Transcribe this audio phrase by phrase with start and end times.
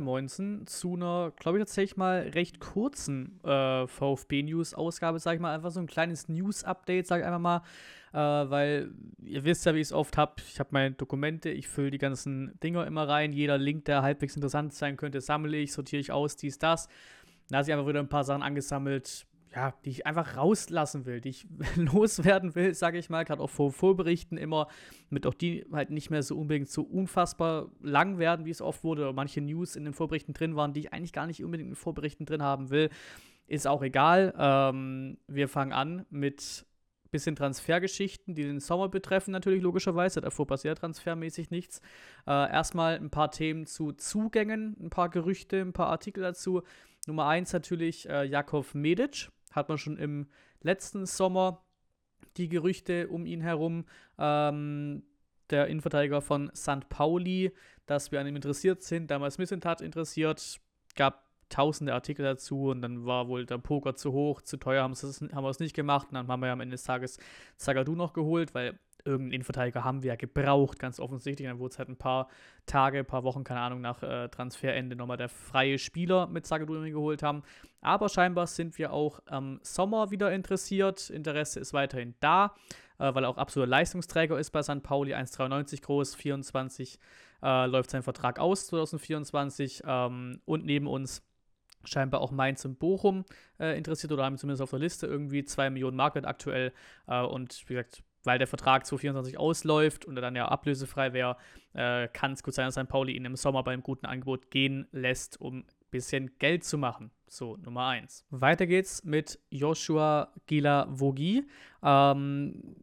[0.00, 5.70] Moinsen zu einer, glaube ich, tatsächlich mal recht kurzen äh, VfB-News-Ausgabe, sage ich mal, einfach
[5.70, 7.62] so ein kleines News-Update, sage ich einfach mal,
[8.12, 8.90] äh, weil
[9.22, 11.98] ihr wisst ja, wie ich es oft habe, ich habe meine Dokumente, ich fülle die
[11.98, 16.12] ganzen Dinger immer rein, jeder Link, der halbwegs interessant sein könnte, sammle ich, sortiere ich
[16.12, 16.88] aus, dies, das.
[17.48, 19.26] Da habe ich einfach wieder ein paar Sachen angesammelt,
[19.56, 23.48] ja, die ich einfach rauslassen will, die ich loswerden will, sage ich mal, gerade auch
[23.48, 24.68] vor Vorberichten immer,
[25.08, 28.84] damit auch die halt nicht mehr so unbedingt so unfassbar lang werden, wie es oft
[28.84, 31.70] wurde, oder manche News in den Vorberichten drin waren, die ich eigentlich gar nicht unbedingt
[31.70, 32.90] in Vorberichten drin haben will.
[33.46, 34.34] Ist auch egal.
[34.38, 36.66] Ähm, wir fangen an mit
[37.10, 40.20] bisschen Transfergeschichten, die den Sommer betreffen, natürlich logischerweise.
[40.20, 41.80] Davor passiert transfermäßig nichts.
[42.26, 46.62] Äh, erstmal ein paar Themen zu Zugängen, ein paar Gerüchte, ein paar Artikel dazu.
[47.06, 50.28] Nummer eins natürlich äh, Jakov Medic hat man schon im
[50.62, 51.64] letzten Sommer
[52.36, 53.84] die Gerüchte um ihn herum.
[54.18, 55.02] Ähm,
[55.50, 56.88] der Innenverteidiger von St.
[56.88, 57.52] Pauli,
[57.86, 60.60] dass wir an ihm interessiert sind, damals Missentat interessiert,
[60.96, 64.94] gab tausende Artikel dazu und dann war wohl der Poker zu hoch, zu teuer, haben,
[64.94, 67.18] wir es nicht gemacht und dann haben wir ja am Ende des Tages
[67.56, 71.48] Zagadou noch geholt, weil irgendeinen Innenverteidiger haben wir ja gebraucht, ganz offensichtlich.
[71.48, 72.28] Dann wurde es halt ein paar
[72.66, 76.80] Tage, ein paar Wochen, keine Ahnung, nach äh, Transferende nochmal der freie Spieler mit Zagadou
[76.82, 77.42] geholt haben.
[77.80, 81.08] Aber scheinbar sind wir auch am Sommer wieder interessiert.
[81.10, 82.54] Interesse ist weiterhin da,
[82.98, 84.82] äh, weil er auch absoluter Leistungsträger ist bei St.
[84.82, 86.98] Pauli, 1,93 groß, 24
[87.42, 91.22] äh, läuft sein Vertrag aus 2024 ähm, und neben uns
[91.84, 93.24] scheinbar auch Mainz und Bochum
[93.60, 96.72] äh, interessiert oder haben zumindest auf der Liste irgendwie 2 Millionen Mark aktuell.
[97.06, 101.36] Äh, und wie gesagt, weil der Vertrag 2024 ausläuft und er dann ja ablösefrei wäre,
[101.74, 102.88] äh, kann es gut sein, dass St.
[102.88, 106.78] Pauli ihn im Sommer bei einem guten Angebot gehen lässt, um ein bisschen Geld zu
[106.78, 107.10] machen.
[107.28, 108.26] So, Nummer 1.
[108.30, 111.44] Weiter geht's mit Joshua Gila-Vogi.
[111.82, 112.76] Ähm,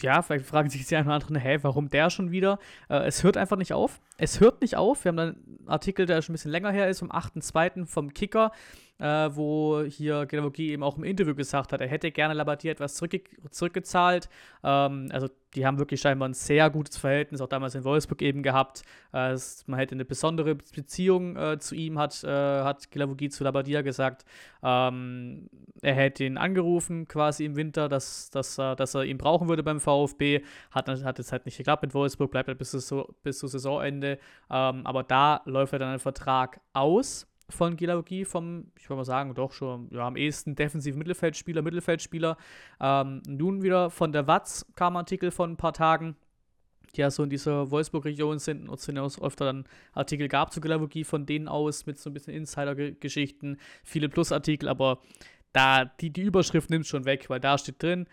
[0.00, 2.58] ja, vielleicht fragen sich die einen oder anderen, hä, warum der schon wieder?
[2.88, 4.00] Äh, es hört einfach nicht auf.
[4.16, 5.04] Es hört nicht auf.
[5.04, 7.86] Wir haben dann einen Artikel, der schon ein bisschen länger her ist, vom 8.2.
[7.86, 8.52] vom Kicker
[9.02, 12.94] äh, wo hier Genavogi eben auch im Interview gesagt hat, er hätte gerne Labadie etwas
[12.94, 14.28] zurückge zurückgezahlt.
[14.62, 18.44] Ähm, also die haben wirklich scheinbar ein sehr gutes Verhältnis, auch damals in Wolfsburg eben
[18.44, 18.82] gehabt.
[19.12, 19.36] Äh,
[19.66, 24.24] man hätte eine besondere Beziehung äh, zu ihm, hat, äh, hat Gilavogi zu Labadia gesagt.
[24.62, 25.50] Ähm,
[25.82, 29.80] er hätte ihn angerufen quasi im Winter, dass, dass, dass er ihn brauchen würde beim
[29.80, 30.42] VfB.
[30.70, 34.18] Hat, hat jetzt halt nicht geklappt mit Wolfsburg, bleibt halt bis, zu, bis zu Saisonende.
[34.48, 39.04] Ähm, aber da läuft er dann ein Vertrag aus von Gilavogi, vom, ich würde mal
[39.04, 42.36] sagen, doch schon ja, am ehesten defensiven Mittelfeldspieler, Mittelfeldspieler.
[42.80, 46.16] Ähm, nun wieder von der Watz kam ein Artikel von ein paar Tagen,
[46.94, 50.60] die ja so in dieser Wolfsburg-Region sind und es auch öfter dann Artikel gab zu
[50.60, 54.98] Gilavogi von denen aus mit so ein bisschen Insider-Geschichten, viele Plus-Artikel, aber
[55.52, 58.06] da die, die Überschrift nimmt schon weg, weil da steht drin,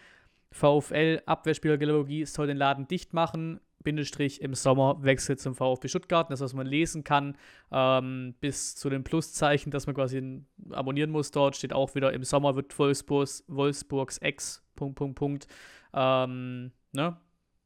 [0.52, 6.30] VfL Abwehrspieler Gilavogi soll den Laden dicht machen, Bindestrich im Sommer wechselt zum VfB Stuttgart.
[6.30, 7.38] Das, was man lesen kann,
[7.72, 10.42] ähm, bis zu dem Pluszeichen, dass man quasi
[10.72, 15.48] abonnieren muss dort, steht auch wieder im Sommer wird Wolfsburgs, Wolfsburgs Ex, Punkt, Punkt, Punkt.
[15.94, 17.18] Ähm, ne?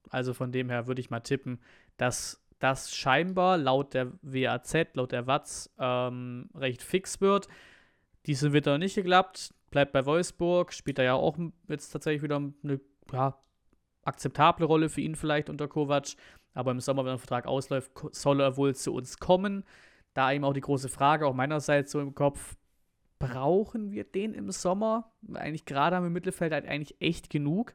[0.09, 1.59] Also von dem her würde ich mal tippen,
[1.97, 7.47] dass das scheinbar laut der WAZ, laut der Watz, ähm, recht fix wird.
[8.25, 11.37] Diesen wird noch nicht geklappt, bleibt bei Wolfsburg, spielt er ja auch
[11.67, 12.79] jetzt tatsächlich wieder eine
[13.11, 13.37] ja,
[14.03, 16.15] akzeptable Rolle für ihn vielleicht unter Kovac.
[16.53, 19.63] Aber im Sommer, wenn der Vertrag ausläuft, soll er wohl zu uns kommen.
[20.13, 22.55] Da eben auch die große Frage, auch meinerseits so im Kopf,
[23.17, 25.11] brauchen wir den im Sommer?
[25.33, 27.73] Eigentlich gerade haben wir im Mittelfeld halt eigentlich echt genug.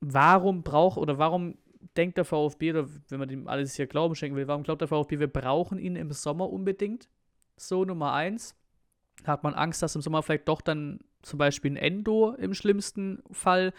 [0.00, 1.58] Warum braucht oder warum
[1.96, 4.88] denkt der VfB, oder wenn man dem alles hier Glauben schenken will, warum glaubt der
[4.88, 7.08] VfB, wir brauchen ihn im Sommer unbedingt?
[7.56, 8.54] So, Nummer eins.
[9.24, 13.22] Hat man Angst, dass im Sommer vielleicht doch dann zum Beispiel ein Endo im schlimmsten
[13.32, 13.72] Fall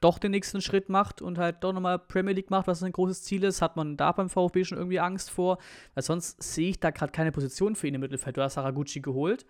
[0.00, 3.22] doch den nächsten Schritt macht und halt doch nochmal Premier League macht, was ein großes
[3.24, 5.58] Ziel ist, hat man da beim VfB schon irgendwie Angst vor.
[5.94, 8.36] Weil sonst sehe ich da gerade keine Position für ihn im Mittelfeld.
[8.36, 9.46] Du hast Saraguchi geholt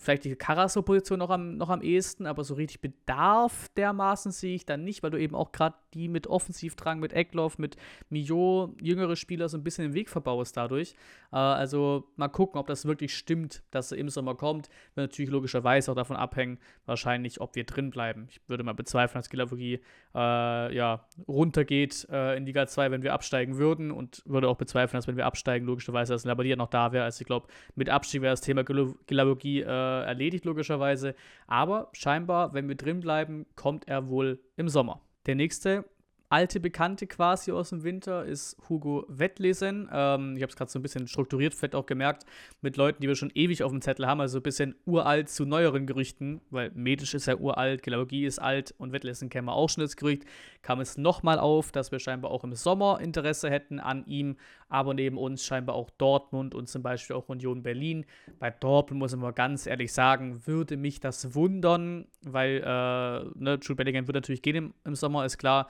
[0.00, 4.64] vielleicht die Karaso-Position noch am, noch am ehesten, aber so richtig Bedarf dermaßen sehe ich
[4.64, 7.76] dann nicht, weil du eben auch gerade die mit Offensivdrang, mit Eckloff, mit
[8.08, 10.94] Mio, jüngere Spieler so ein bisschen den Weg verbaust dadurch.
[11.32, 14.68] Äh, also mal gucken, ob das wirklich stimmt, dass er im Sommer kommt.
[14.94, 18.26] Wird natürlich logischerweise auch davon abhängen, wahrscheinlich, ob wir drin bleiben.
[18.30, 19.80] Ich würde mal bezweifeln, dass Gilavogi
[20.14, 24.98] äh, ja, runtergeht äh, in Liga 2, wenn wir absteigen würden und würde auch bezweifeln,
[24.98, 27.04] dass wenn wir absteigen, logischerweise, dass Labadier noch da wäre.
[27.04, 31.14] Also ich glaube, mit Abstieg wäre das Thema Gilavogi äh, äh, erledigt, logischerweise.
[31.46, 35.00] Aber scheinbar, wenn wir drin bleiben, kommt er wohl im Sommer.
[35.26, 35.84] Der nächste
[36.30, 39.88] alte Bekannte quasi aus dem Winter ist Hugo Wettlesen.
[39.92, 42.24] Ähm, ich habe es gerade so ein bisschen strukturiert, vielleicht auch gemerkt,
[42.60, 45.44] mit Leuten, die wir schon ewig auf dem Zettel haben, also ein bisschen uralt zu
[45.44, 49.68] neueren Gerüchten, weil Medisch ist ja uralt, Geologie ist alt und Wettlesen kennen wir auch
[49.68, 50.24] schon das Gerücht,
[50.62, 54.36] kam es nochmal auf, dass wir scheinbar auch im Sommer Interesse hätten an ihm,
[54.68, 58.06] aber neben uns scheinbar auch Dortmund und zum Beispiel auch Union Berlin.
[58.38, 63.58] Bei Dortmund muss ich mal ganz ehrlich sagen, würde mich das wundern, weil äh, ne,
[63.60, 65.68] Jude Bellingham wird natürlich gehen im, im Sommer, ist klar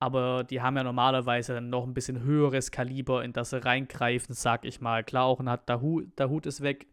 [0.00, 4.64] aber die haben ja normalerweise noch ein bisschen höheres Kaliber, in das sie reingreifen, sag
[4.64, 5.02] ich mal.
[5.02, 6.86] Klar, auch ein Dahut, Dahut ist weg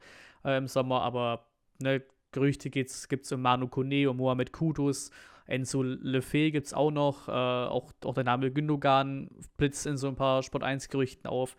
[0.44, 1.46] äh, im Sommer, aber
[1.80, 5.12] ne, Gerüchte gibt es um Manu Kone, um Mohamed Kudus,
[5.48, 10.08] Enzo Lefebvre gibt es auch noch, äh, auch, auch der Name Gündogan blitzt in so
[10.08, 11.56] ein paar Sport 1-Gerüchten auf.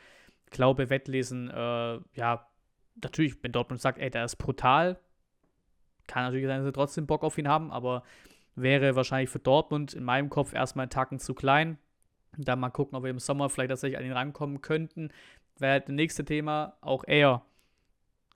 [0.50, 2.48] Glaube, Wettlesen, äh, ja,
[3.02, 4.98] natürlich, wenn Dortmund sagt, ey, der ist brutal,
[6.06, 8.02] kann natürlich sein, dass sie trotzdem Bock auf ihn haben, aber
[8.56, 11.78] wäre wahrscheinlich für Dortmund in meinem Kopf erstmal einen Tacken zu klein.
[12.36, 15.10] Dann mal gucken, ob wir im Sommer vielleicht tatsächlich an ihn rankommen könnten.
[15.58, 17.42] Wäre halt das nächste Thema auch eher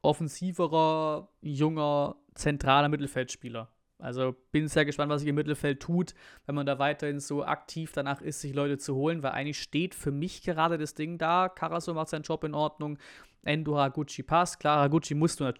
[0.03, 3.69] offensiverer, junger, zentraler Mittelfeldspieler.
[3.99, 6.15] Also bin sehr gespannt, was sich im Mittelfeld tut,
[6.47, 9.95] wenn man da weiterhin so aktiv danach ist, sich Leute zu holen, weil eigentlich steht
[9.95, 11.51] für mich gerade das Ding da.
[11.51, 12.99] Karaso macht seinen Job in Ordnung.
[13.43, 14.61] Endo Haraguchi passt.
[14.61, 15.53] Klar, Haraguchi musst du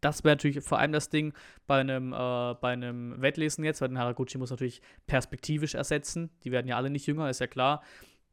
[0.00, 1.32] das wäre natürlich vor allem das Ding
[1.66, 6.30] bei einem, äh, bei einem Wettlesen jetzt, weil den Haraguchi muss natürlich perspektivisch ersetzen.
[6.44, 7.82] Die werden ja alle nicht jünger, ist ja klar.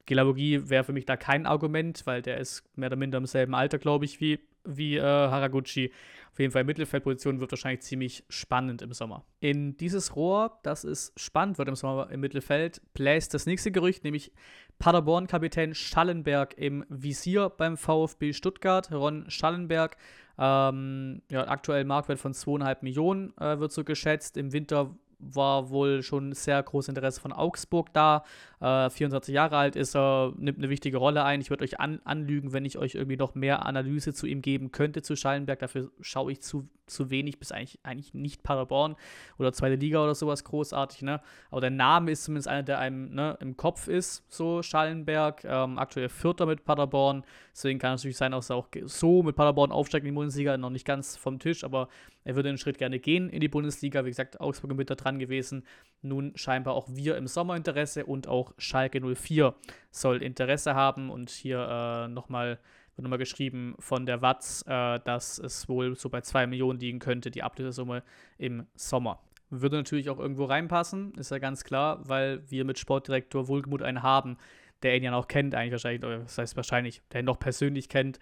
[0.06, 3.56] Gelavogie wäre für mich da kein Argument, weil der ist mehr oder minder im selben
[3.56, 5.92] Alter, glaube ich, wie, wie äh, Haraguchi.
[6.32, 9.26] Auf jeden Fall Mittelfeldposition wird wahrscheinlich ziemlich spannend im Sommer.
[9.40, 14.04] In dieses Rohr, das ist spannend wird im Sommer im Mittelfeld, bläst das nächste Gerücht,
[14.04, 14.32] nämlich
[14.78, 18.92] Paderborn-Kapitän Schallenberg im Visier beim VfB Stuttgart.
[18.92, 19.98] Ron Schallenberg
[20.38, 24.38] ähm, ja, aktuell Marktwert von 2,5 Millionen äh, wird so geschätzt.
[24.38, 28.24] Im Winter war wohl schon sehr großes Interesse von Augsburg da.
[28.60, 31.42] Äh, 24 Jahre alt ist er, nimmt eine wichtige Rolle ein.
[31.42, 34.72] Ich würde euch an, anlügen, wenn ich euch irgendwie noch mehr Analyse zu ihm geben
[34.72, 35.60] könnte, zu Schallenberg.
[35.60, 38.96] Dafür schaue ich zu, zu wenig, bis eigentlich, eigentlich nicht Paderborn
[39.38, 41.02] oder zweite Liga oder sowas großartig.
[41.02, 41.22] Ne?
[41.52, 45.44] Aber der Name ist zumindest einer, der einem ne, im Kopf ist, so Schallenberg.
[45.46, 47.24] Ähm, aktuell Vierter mit Paderborn.
[47.52, 50.58] Deswegen kann es natürlich sein, dass er auch so mit Paderborn aufsteigt in die Bundesliga.
[50.58, 51.88] Noch nicht ganz vom Tisch, aber
[52.24, 54.04] er würde einen Schritt gerne gehen in die Bundesliga.
[54.06, 55.64] Wie gesagt, Augsburg im Winter dran gewesen.
[56.02, 59.56] Nun scheinbar auch wir im Sommer Interesse und auch Schalke 04
[59.92, 61.10] soll Interesse haben.
[61.10, 62.60] Und hier äh, nochmal
[62.96, 67.00] wird nochmal geschrieben von der Watz, äh, dass es wohl so bei 2 Millionen liegen
[67.00, 68.04] könnte, die Ablösesumme
[68.38, 69.20] im Sommer.
[69.50, 74.02] Würde natürlich auch irgendwo reinpassen, ist ja ganz klar, weil wir mit Sportdirektor Wohlgemut einen
[74.02, 74.38] haben,
[74.82, 77.90] der ihn ja noch kennt, eigentlich wahrscheinlich, oder das heißt wahrscheinlich, der ihn noch persönlich
[77.90, 78.20] kennt,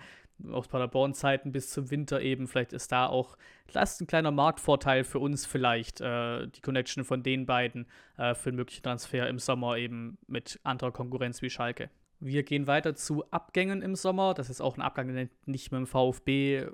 [0.51, 2.47] aus Paderborn-Zeiten bis zum Winter eben.
[2.47, 3.37] Vielleicht ist da auch,
[3.71, 7.85] das ein kleiner Marktvorteil für uns vielleicht, äh, die Connection von den beiden
[8.17, 11.89] äh, für einen möglichen Transfer im Sommer eben mit anderer Konkurrenz wie Schalke.
[12.23, 14.33] Wir gehen weiter zu Abgängen im Sommer.
[14.33, 16.67] Das ist auch ein Abgang, der nicht mit dem VfB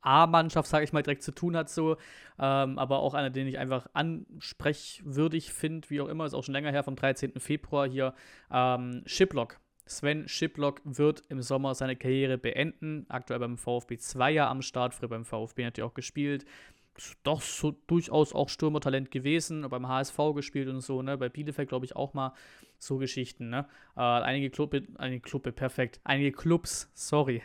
[0.00, 1.96] A-Mannschaft, sage ich mal, direkt zu tun hat, so.
[2.38, 6.54] Ähm, aber auch einer, den ich einfach ansprechwürdig finde, wie auch immer, ist auch schon
[6.54, 7.40] länger her, vom 13.
[7.40, 8.14] Februar hier.
[8.50, 13.04] Ähm, Shiplock Sven Schiplock wird im Sommer seine Karriere beenden.
[13.08, 16.46] Aktuell beim VfB 2 Jahre am Start, früher beim VfB natürlich auch gespielt.
[17.24, 21.18] Doch so durchaus auch Stürmertalent gewesen, beim HSV gespielt und so, ne?
[21.18, 22.32] Bei Bielefeld, glaube ich, auch mal
[22.78, 23.66] so Geschichten, ne?
[23.96, 26.00] Äh, einige Clubbe, einige Clubbe, perfekt.
[26.04, 27.42] Einige Clubs, sorry.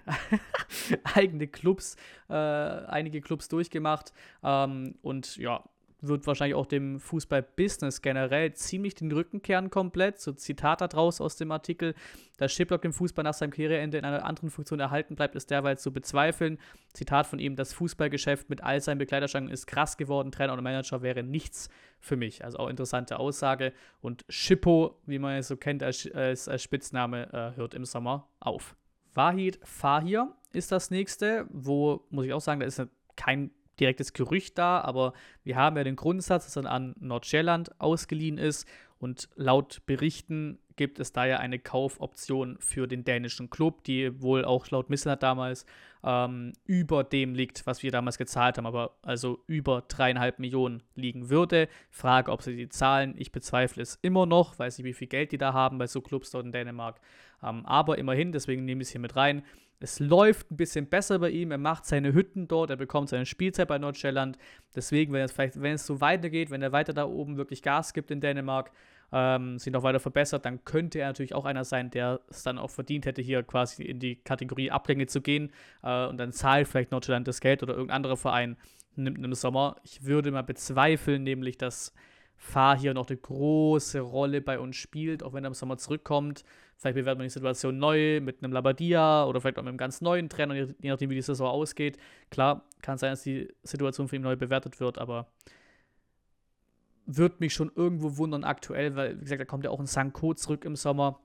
[1.15, 1.95] eigene Clubs,
[2.29, 4.13] äh, einige Clubs durchgemacht.
[4.43, 5.63] Ähm, und ja,
[6.01, 10.19] wird wahrscheinlich auch dem Fußball-Business generell ziemlich den Rücken kehren komplett.
[10.19, 11.93] So Zitat daraus aus dem Artikel,
[12.37, 15.77] dass Shiplock im Fußball nach seinem Karriereende in einer anderen Funktion erhalten bleibt, ist derweil
[15.77, 16.57] zu bezweifeln.
[16.93, 21.01] Zitat von ihm, das Fußballgeschäft mit all seinen Begleiterschranken ist krass geworden, Trainer oder Manager
[21.01, 22.43] wäre nichts für mich.
[22.43, 23.73] Also auch interessante Aussage.
[24.01, 28.27] Und Schippo, wie man es so kennt als, als, als Spitzname, äh, hört im Sommer
[28.39, 28.75] auf.
[29.13, 32.81] Wahid Fahir ist das nächste, wo, muss ich auch sagen, da ist
[33.15, 38.37] kein direktes Gerücht da, aber wir haben ja den Grundsatz, dass er an Nordjylland ausgeliehen
[38.37, 38.67] ist
[38.99, 44.45] und laut Berichten gibt es da ja eine Kaufoption für den dänischen Club, die wohl
[44.45, 45.65] auch laut Missenat damals
[46.03, 51.29] ähm, über dem liegt, was wir damals gezahlt haben, aber also über dreieinhalb Millionen liegen
[51.29, 51.67] würde.
[51.89, 55.31] Frage, ob sie die zahlen, ich bezweifle es immer noch, weiß nicht, wie viel Geld
[55.33, 57.01] die da haben bei so Clubs dort in Dänemark.
[57.43, 59.43] Ähm, aber immerhin, deswegen nehme ich es hier mit rein.
[59.81, 61.51] Es läuft ein bisschen besser bei ihm.
[61.51, 64.37] Er macht seine Hütten dort, er bekommt seine Spielzeit bei Nordschelland.
[64.75, 67.93] Deswegen, wenn es vielleicht, wenn es so weitergeht, wenn er weiter da oben wirklich Gas
[67.93, 68.71] gibt in Dänemark,
[69.11, 72.57] ähm, sich noch weiter verbessert, dann könnte er natürlich auch einer sein, der es dann
[72.57, 75.51] auch verdient hätte, hier quasi in die Kategorie Abgänge zu gehen.
[75.81, 78.57] Äh, und dann zahlt vielleicht Nordschelland das Geld oder irgendein anderer Verein
[78.95, 79.77] nimmt im Sommer.
[79.83, 81.93] Ich würde mal bezweifeln, nämlich, dass
[82.35, 86.43] Fahr hier noch eine große Rolle bei uns spielt, auch wenn er im Sommer zurückkommt.
[86.79, 89.99] Vielleicht bewertet man die Situation neu mit einem Labadia oder vielleicht auch mit einem ganz
[89.99, 91.97] neuen Trainer, je nachdem, wie die Saison ausgeht.
[92.31, 95.27] Klar, kann sein, dass die Situation für ihn neu bewertet wird, aber
[97.05, 100.33] wird mich schon irgendwo wundern aktuell, weil, wie gesagt, da kommt ja auch ein Sanko
[100.35, 101.19] zurück im Sommer.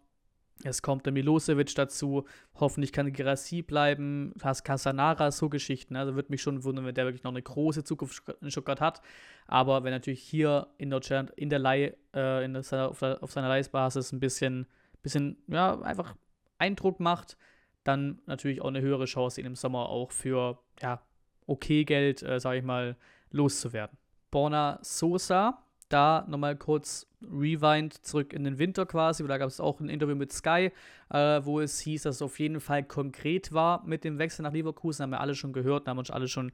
[0.64, 2.24] Es kommt der Milosevic dazu.
[2.56, 4.34] Hoffentlich kann Gerassi bleiben.
[4.42, 5.94] Hast Casanara, so Geschichten.
[5.94, 9.02] Also würde mich schon wundern, wenn der wirklich noch eine große Zukunft in Stuttgart hat.
[9.46, 13.30] Aber wenn natürlich hier in Deutschland in der Leihe, äh, in der, auf, der, auf
[13.30, 14.66] seiner Leihbasis ein bisschen,
[15.04, 16.16] bisschen, ja, einfach
[16.58, 17.36] Eindruck macht,
[17.84, 21.00] dann natürlich auch eine höhere Chance, ihn im Sommer auch für, ja,
[21.46, 22.96] okay Geld, äh, sage ich mal,
[23.30, 23.96] loszuwerden.
[24.30, 29.60] Borna Sosa, da nochmal kurz Rewind zurück in den Winter quasi, weil da gab es
[29.60, 30.72] auch ein Interview mit Sky,
[31.10, 34.52] äh, wo es hieß, dass es auf jeden Fall konkret war mit dem Wechsel nach
[34.52, 35.02] Leverkusen.
[35.02, 36.52] Haben wir alle schon gehört, haben uns alle schon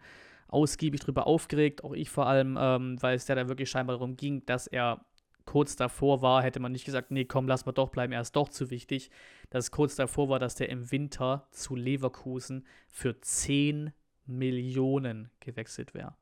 [0.49, 4.16] ausgiebig darüber aufgeregt, auch ich vor allem, ähm, weil es ja da wirklich scheinbar darum
[4.16, 5.04] ging, dass er
[5.44, 8.37] kurz davor war, hätte man nicht gesagt, nee, komm, lass mal doch bleiben, er ist
[8.37, 9.11] doch zu wichtig.
[9.50, 13.92] Dass es kurz davor war, dass der im Winter zu Leverkusen für 10
[14.26, 16.14] Millionen gewechselt wäre.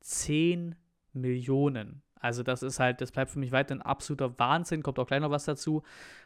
[0.00, 0.74] 10
[1.12, 2.02] Millionen.
[2.22, 4.82] Also das ist halt, das bleibt für mich weiter ein absoluter Wahnsinn.
[4.82, 5.82] Kommt auch gleich noch was dazu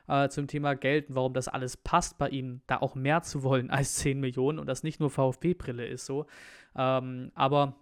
[0.08, 3.42] äh, zum Thema Geld und warum das alles passt bei ihm, da auch mehr zu
[3.42, 6.26] wollen als 10 Millionen und das nicht nur VfB-Brille ist so.
[6.76, 7.76] Ähm, aber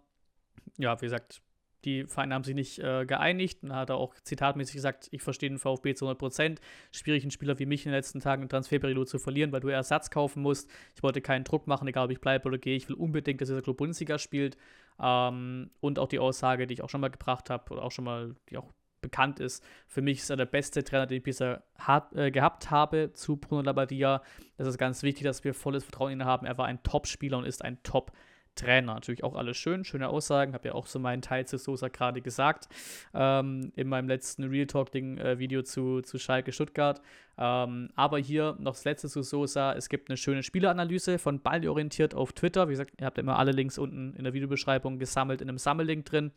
[0.78, 1.42] ja, wie gesagt,
[1.84, 3.62] die Vereine haben sich nicht äh, geeinigt.
[3.62, 6.60] Und hat er auch zitatmäßig gesagt, ich verstehe den VfB zu 100 Prozent.
[6.92, 9.68] Schwierig, einen Spieler wie mich in den letzten Tagen in Transferperiode zu verlieren, weil du
[9.68, 10.70] Ersatz kaufen musst.
[10.94, 12.76] Ich wollte keinen Druck machen, egal ob ich bleibe oder gehe.
[12.76, 14.56] Ich will unbedingt, dass dieser Club Bundesliga spielt.
[15.00, 18.04] Ähm, und auch die Aussage, die ich auch schon mal gebracht habe oder auch schon
[18.04, 19.62] mal, die auch bekannt ist.
[19.86, 23.36] Für mich ist er der beste Trainer, den ich bisher hab, äh, gehabt habe zu
[23.36, 24.22] Bruno Labbadia.
[24.56, 26.46] Es ist ganz wichtig, dass wir volles Vertrauen in ihn haben.
[26.46, 28.33] Er war ein Top-Spieler und ist ein Top-Trainer.
[28.54, 28.94] Trainer.
[28.94, 30.54] Natürlich auch alles schön, schöne Aussagen.
[30.54, 32.68] Habe ja auch so meinen Teil zu Sosa gerade gesagt
[33.12, 37.00] ähm, in meinem letzten Real Talk-Video äh, zu, zu Schalke Stuttgart.
[37.36, 39.74] Ähm, aber hier noch das letzte zu Sosa.
[39.74, 42.68] Es gibt eine schöne Spieleranalyse von Ballorientiert auf Twitter.
[42.68, 46.04] Wie gesagt, ihr habt immer alle Links unten in der Videobeschreibung gesammelt in einem Sammellink
[46.04, 46.32] drin.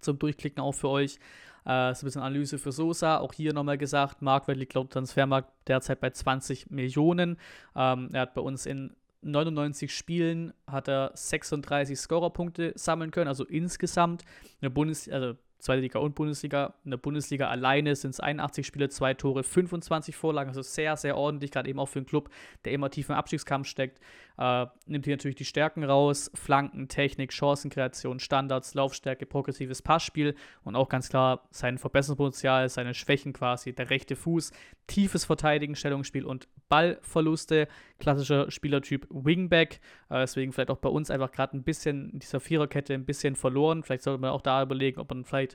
[0.00, 1.18] Zum Durchklicken auch für euch.
[1.64, 3.18] Äh, so ein bisschen Analyse für Sosa.
[3.18, 7.38] Auch hier nochmal gesagt, Marktwert liegt laut Transfermarkt derzeit bei 20 Millionen.
[7.76, 13.44] Ähm, er hat bei uns in 99 Spielen hat er 36 Scorerpunkte sammeln können, also
[13.44, 14.24] insgesamt.
[14.60, 16.74] Eine Bundes also Zweite Liga und Bundesliga.
[16.84, 20.48] In der Bundesliga alleine sind es 81 Spiele, zwei Tore, 25 Vorlagen.
[20.48, 22.30] Also sehr, sehr ordentlich, gerade eben auch für einen Club,
[22.64, 24.00] der immer tief im Abstiegskampf steckt.
[24.38, 30.76] Äh, nimmt hier natürlich die Stärken raus: Flanken, Technik, Chancenkreation, Standards, Laufstärke, progressives Passspiel und
[30.76, 33.74] auch ganz klar sein Verbesserungspotenzial, seine Schwächen quasi.
[33.74, 34.52] Der rechte Fuß,
[34.86, 37.68] tiefes Verteidigen, Stellungsspiel und Ballverluste.
[37.98, 39.80] Klassischer Spielertyp Wingback.
[40.08, 43.36] Äh, deswegen vielleicht auch bei uns einfach gerade ein bisschen in dieser Viererkette ein bisschen
[43.36, 43.82] verloren.
[43.82, 45.49] Vielleicht sollte man auch da überlegen, ob man vielleicht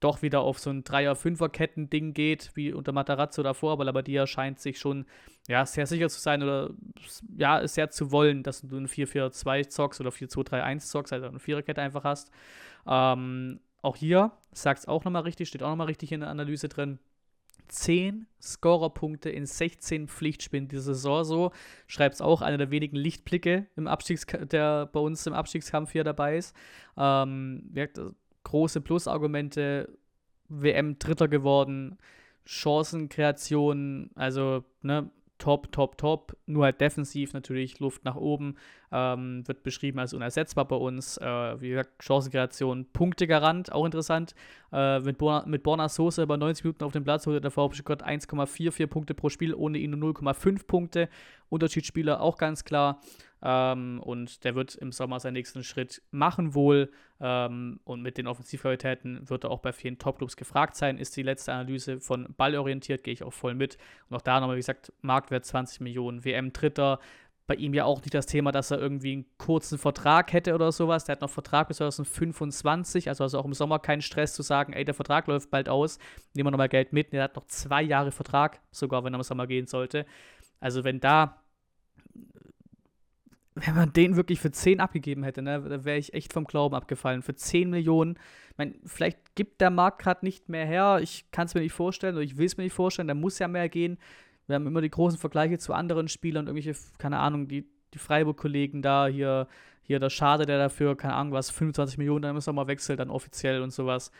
[0.00, 4.78] doch wieder auf so ein Dreier-Fünfer-Ketten-Ding geht, wie unter Matarazzo davor, aber Labadia scheint sich
[4.78, 5.06] schon
[5.48, 6.70] ja, sehr sicher zu sein oder
[7.36, 11.80] ja, sehr zu wollen, dass du ein 4-4-2 zockst oder 4-2-3-1 zockst, also eine Viererkette
[11.80, 12.30] einfach hast.
[12.86, 16.68] Ähm, auch hier, sagt es auch nochmal richtig, steht auch nochmal richtig in der Analyse
[16.68, 16.98] drin.
[17.68, 21.52] 10 Scorerpunkte in 16 Pflichtspielen diese Saison so.
[21.86, 26.04] Schreibt es auch, einer der wenigen Lichtblicke im Abstiegs der bei uns im Abstiegskampf hier
[26.04, 26.54] dabei ist.
[26.96, 27.70] Ähm,
[28.44, 29.88] große Plusargumente,
[30.48, 31.98] WM Dritter geworden,
[32.44, 36.36] Chancenkreation, also ne, top, top, top.
[36.46, 38.56] Nur halt defensiv natürlich Luft nach oben.
[38.96, 41.16] Ähm, wird beschrieben als unersetzbar bei uns.
[41.16, 44.36] Äh, wie gesagt, Chancenkreation, Punktegarant, auch interessant.
[44.72, 47.74] Äh, mit, Borna, mit Borna Soße über 90 Minuten auf dem Platz holte der VfB
[47.74, 51.08] Stuttgart 1,44 Punkte pro Spiel, ohne ihn nur 0,5 Punkte.
[51.48, 53.00] Unterschiedsspieler auch ganz klar.
[53.42, 56.90] Ähm, und der wird im Sommer seinen nächsten Schritt machen wohl.
[57.20, 60.98] Ähm, und mit den Offensivqualitäten wird er auch bei vielen Topclubs gefragt sein.
[60.98, 63.76] Ist die letzte Analyse von ballorientiert, gehe ich auch voll mit.
[64.08, 67.00] Und auch da nochmal, wie gesagt, Marktwert 20 Millionen, WM Dritter.
[67.46, 70.72] Bei ihm ja auch nicht das Thema, dass er irgendwie einen kurzen Vertrag hätte oder
[70.72, 71.04] sowas.
[71.04, 74.72] Der hat noch Vertrag bis 2025, also, also auch im Sommer keinen Stress zu sagen,
[74.72, 75.98] ey, der Vertrag läuft bald aus,
[76.32, 77.12] nehmen wir nochmal Geld mit.
[77.12, 80.06] Der hat noch zwei Jahre Vertrag, sogar wenn er im Sommer gehen sollte.
[80.60, 81.44] Also wenn da
[83.54, 86.74] wenn man den wirklich für 10 abgegeben hätte, ne, da wäre ich echt vom Glauben
[86.74, 87.22] abgefallen.
[87.22, 88.16] Für 10 Millionen,
[88.50, 91.72] ich meine, vielleicht gibt der Markt gerade nicht mehr her, ich kann es mir nicht
[91.72, 93.98] vorstellen oder ich will es mir nicht vorstellen, da muss ja mehr gehen.
[94.46, 98.82] Wir haben immer die großen Vergleiche zu anderen Spielern, irgendwelche, keine Ahnung, die, die Freiburg-Kollegen
[98.82, 99.48] da, hier,
[99.82, 103.10] hier der Schade, der dafür, keine Ahnung was, 25 Millionen, dann wir mal wechseln, dann
[103.10, 104.10] offiziell und sowas.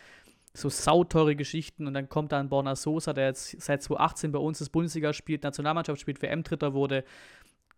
[0.55, 4.39] So sauteure Geschichten und dann kommt da ein Borna Sosa, der jetzt seit 2018 bei
[4.39, 7.05] uns das Bundesliga spielt, Nationalmannschaft spielt, WM-Dritter wurde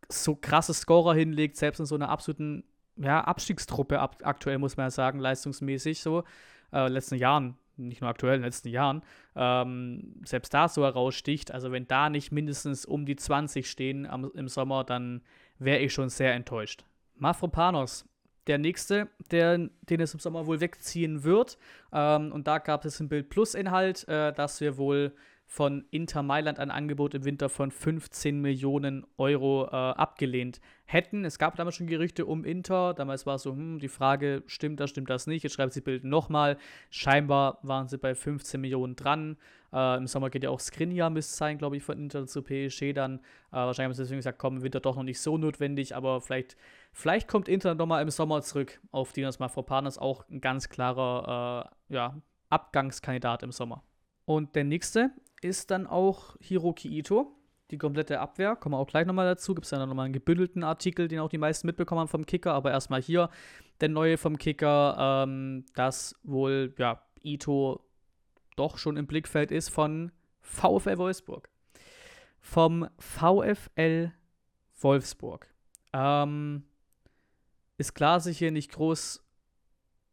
[0.09, 2.65] so krasse Scorer hinlegt, selbst in so einer absoluten
[2.97, 6.25] ja, Abstiegstruppe ab, aktuell, muss man ja sagen, leistungsmäßig so,
[6.73, 9.03] äh, letzten Jahren nicht nur aktuell, in den letzten Jahren,
[9.35, 11.53] ähm, selbst da so heraussticht.
[11.53, 15.23] Also wenn da nicht mindestens um die 20 stehen am, im Sommer, dann
[15.59, 16.85] wäre ich schon sehr enttäuscht.
[17.17, 18.07] Mafropanos,
[18.47, 21.59] der nächste, der, den es im Sommer wohl wegziehen wird.
[21.93, 25.15] Ähm, und da gab es im Bild Plus-Inhalt, äh, dass wir wohl
[25.47, 31.25] von Inter Mailand ein Angebot im Winter von 15 Millionen Euro äh, abgelehnt hätten.
[31.25, 32.95] Es gab damals schon Gerüchte um Inter.
[32.95, 35.45] Damals war so, hm, die Frage, stimmt das, stimmt das nicht?
[35.45, 36.59] Jetzt schreibt sie Bild nochmal.
[36.91, 39.37] Scheinbar waren sie bei 15 Millionen dran.
[39.73, 42.93] Äh, Im Sommer geht ja auch Skriniar, müsste sein, glaube ich, von Inter zu PSG
[42.93, 43.19] dann.
[43.19, 43.21] Äh,
[43.53, 46.57] wahrscheinlich haben sie deswegen gesagt, komm, im Winter doch noch nicht so notwendig, aber vielleicht,
[46.93, 49.97] vielleicht kommt Inter nochmal im Sommer zurück auf Dinas Mafropanos.
[49.97, 53.85] Auch ein ganz klarer äh, ja, Abgangskandidat im Sommer.
[54.25, 55.13] Und der nächste
[55.43, 57.33] ist dann auch Hiroki Ito.
[57.73, 59.55] Die komplette Abwehr, kommen wir auch gleich nochmal dazu.
[59.55, 62.55] Gibt es dann nochmal einen gebündelten Artikel, den auch die meisten mitbekommen haben vom Kicker.
[62.55, 63.29] Aber erstmal hier
[63.81, 67.85] der neue vom Kicker, ähm, dass wohl ja, Ito
[68.55, 71.49] doch schon im Blickfeld ist von VfL Wolfsburg.
[72.41, 74.13] Vom VfL
[74.81, 75.53] Wolfsburg.
[75.93, 76.65] Ähm,
[77.79, 79.25] ist klar, dass ich hier nicht groß,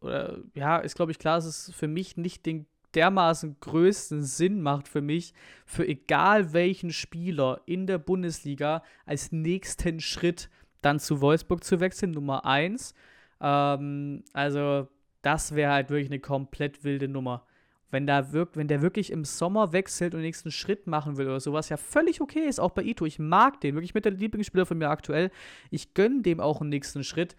[0.01, 4.61] oder ja, ist glaube ich klar, dass es für mich nicht den dermaßen größten Sinn
[4.61, 5.33] macht für mich,
[5.65, 10.49] für egal welchen Spieler in der Bundesliga als nächsten Schritt
[10.81, 12.93] dann zu Wolfsburg zu wechseln, Nummer 1.
[13.41, 14.87] Ähm, also,
[15.21, 17.45] das wäre halt wirklich eine komplett wilde Nummer.
[17.89, 21.27] Wenn, da wirkt, wenn der wirklich im Sommer wechselt und den nächsten Schritt machen will
[21.27, 23.05] oder sowas, ja völlig okay ist, auch bei Ito.
[23.05, 25.29] Ich mag den, wirklich mit der Lieblingsspieler von mir aktuell.
[25.69, 27.35] Ich gönne dem auch einen nächsten Schritt.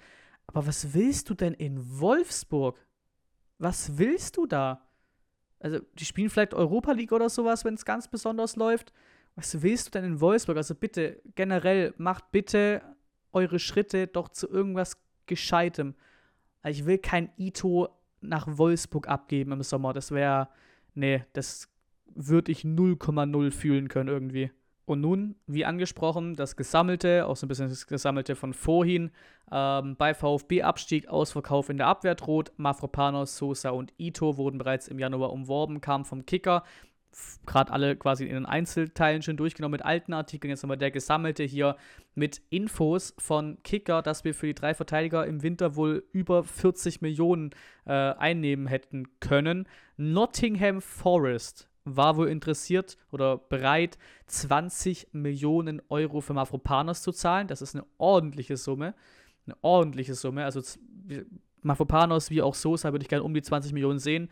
[0.47, 2.79] Aber was willst du denn in Wolfsburg?
[3.59, 4.84] Was willst du da?
[5.61, 8.93] Also, die spielen vielleicht Europa League oder sowas, wenn es ganz besonders läuft.
[9.37, 10.57] Was willst du denn in Wolfsburg?
[10.57, 12.83] Also bitte, generell, macht bitte
[13.33, 14.97] eure Schritte doch zu irgendwas
[15.27, 15.95] Gescheitem.
[16.63, 17.89] Also ich will kein Ito
[18.21, 19.93] nach Wolfsburg abgeben im Sommer.
[19.93, 20.49] Das wäre,
[20.95, 21.69] nee, das
[22.15, 24.51] würde ich 0,0 fühlen können irgendwie.
[24.87, 29.11] Und nun, wie angesprochen, das Gesammelte, auch so ein bisschen das Gesammelte von vorhin,
[29.51, 32.53] ähm, bei VfB-Abstieg, Ausverkauf in der Abwehr droht.
[32.57, 36.65] Mafropanos, Sosa und Ito wurden bereits im Januar umworben, kamen vom Kicker.
[37.47, 40.51] Gerade alle quasi in den Einzelteilen schon durchgenommen mit alten Artikeln.
[40.51, 41.77] Jetzt nochmal der Gesammelte hier
[42.15, 47.03] mit Infos von Kicker, dass wir für die drei Verteidiger im Winter wohl über 40
[47.03, 47.51] Millionen
[47.87, 49.69] äh, einnehmen hätten können.
[49.97, 57.47] Nottingham Forest war wohl interessiert oder bereit, 20 Millionen Euro für Mafropanos zu zahlen.
[57.47, 58.95] Das ist eine ordentliche Summe.
[59.47, 60.45] Eine ordentliche Summe.
[60.45, 60.63] Also
[61.63, 64.31] Mafropanos wie auch Sosa würde ich gerne um die 20 Millionen sehen.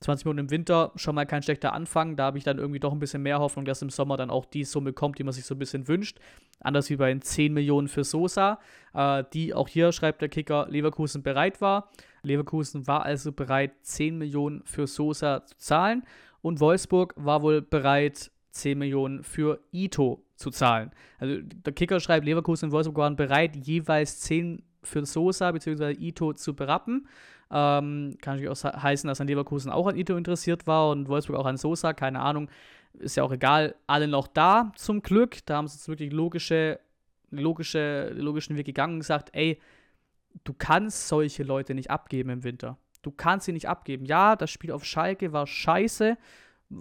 [0.00, 2.16] 20 Millionen im Winter schon mal kein schlechter Anfang.
[2.16, 4.44] Da habe ich dann irgendwie doch ein bisschen mehr Hoffnung, dass im Sommer dann auch
[4.44, 6.18] die Summe kommt, die man sich so ein bisschen wünscht.
[6.60, 8.60] Anders wie bei den 10 Millionen für Sosa,
[8.94, 11.90] äh, die auch hier, schreibt der Kicker, Leverkusen bereit war.
[12.22, 16.04] Leverkusen war also bereit, 10 Millionen für Sosa zu zahlen
[16.48, 20.90] und Wolfsburg war wohl bereit, 10 Millionen für Ito zu zahlen.
[21.18, 25.92] Also der Kicker schreibt, Leverkusen und Wolfsburg waren bereit, jeweils 10 für Sosa bzw.
[25.92, 27.06] Ito zu berappen.
[27.50, 31.38] Ähm, kann natürlich auch heißen, dass an Leverkusen auch an Ito interessiert war und Wolfsburg
[31.38, 32.50] auch an Sosa, keine Ahnung.
[32.94, 33.74] Ist ja auch egal.
[33.86, 35.44] Alle noch da, zum Glück.
[35.46, 36.80] Da haben sie jetzt wirklich logische,
[37.30, 39.60] logische, logischen Weg gegangen und gesagt, ey,
[40.44, 42.78] du kannst solche Leute nicht abgeben im Winter.
[43.02, 44.04] Du kannst sie nicht abgeben.
[44.04, 46.16] Ja, das Spiel auf Schalke war scheiße.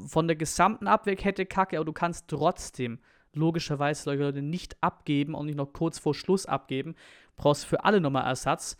[0.07, 2.99] Von der gesamten Abwehrkette kacke, aber du kannst trotzdem
[3.33, 6.95] logischerweise solche Leute nicht abgeben und nicht noch kurz vor Schluss abgeben.
[7.35, 8.77] Brauchst für alle nochmal Ersatz.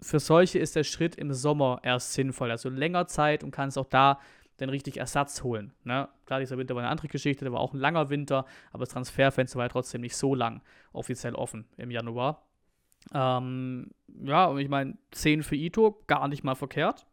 [0.00, 2.50] Für solche ist der Schritt im Sommer erst sinnvoll.
[2.50, 4.18] Also länger Zeit und kannst auch da
[4.60, 5.72] dann richtig Ersatz holen.
[5.84, 6.08] Ne?
[6.26, 8.90] Klar, dieser Winter war eine andere Geschichte, der war auch ein langer Winter, aber das
[8.90, 12.42] Transferfenster war ja trotzdem nicht so lang offiziell offen im Januar.
[13.14, 13.90] Ähm,
[14.22, 17.06] ja, ich meine, 10 für Ito, gar nicht mal verkehrt,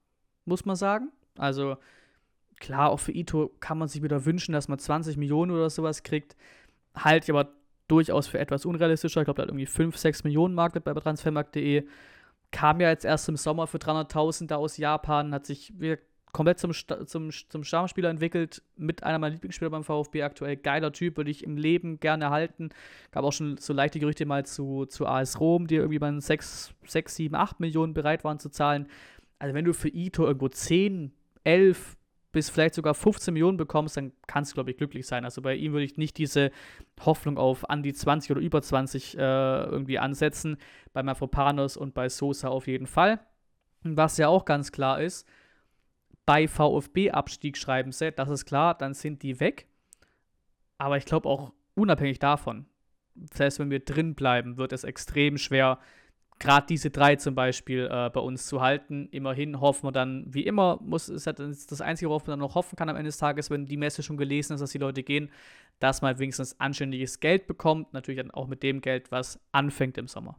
[0.46, 1.12] muss man sagen.
[1.38, 1.78] Also,
[2.60, 6.04] klar, auch für Ito kann man sich wieder wünschen, dass man 20 Millionen oder sowas
[6.04, 6.36] kriegt.
[6.96, 7.52] Halte ich aber
[7.88, 9.22] durchaus für etwas unrealistischer.
[9.22, 11.88] Ich glaube, der hat irgendwie 5, 6 Millionen Markt bei transfermarkt.de.
[12.52, 15.74] Kam ja jetzt erst im Sommer für 300.000 da aus Japan, hat sich
[16.32, 20.58] komplett zum, zum, zum Stammspieler entwickelt, mit einer meiner Lieblingsspieler beim VfB aktuell.
[20.58, 22.70] Geiler Typ, würde ich im Leben gerne halten.
[23.12, 26.74] Gab auch schon so leichte Gerüchte mal zu, zu AS Rom, die irgendwie bei 6,
[26.86, 28.88] 6, 7, 8 Millionen bereit waren zu zahlen.
[29.40, 31.12] Also wenn du für Ito irgendwo 10,
[31.44, 31.98] 11
[32.32, 35.26] bis vielleicht sogar 15 Millionen bekommst, dann kannst du, glaube ich, glücklich sein.
[35.26, 36.52] Also bei ihm würde ich nicht diese
[37.04, 40.58] Hoffnung auf an die 20 oder über 20 äh, irgendwie ansetzen.
[40.94, 43.20] Bei Mafropanos und bei Sosa auf jeden Fall.
[43.84, 45.28] Was ja auch ganz klar ist,
[46.28, 49.66] bei VfB-Abstieg schreiben sie, das ist klar, dann sind die weg.
[50.78, 52.66] Aber ich glaube auch unabhängig davon,
[53.34, 55.80] selbst wenn wir drin bleiben, wird es extrem schwer,
[56.38, 59.08] gerade diese drei zum Beispiel äh, bei uns zu halten.
[59.10, 62.76] Immerhin hoffen wir dann, wie immer, muss ist das Einzige, worauf man dann noch hoffen
[62.76, 65.32] kann am Ende des Tages, wenn die Messe schon gelesen ist, dass die Leute gehen,
[65.80, 67.94] dass man wenigstens anständiges Geld bekommt.
[67.94, 70.38] Natürlich dann auch mit dem Geld, was anfängt im Sommer.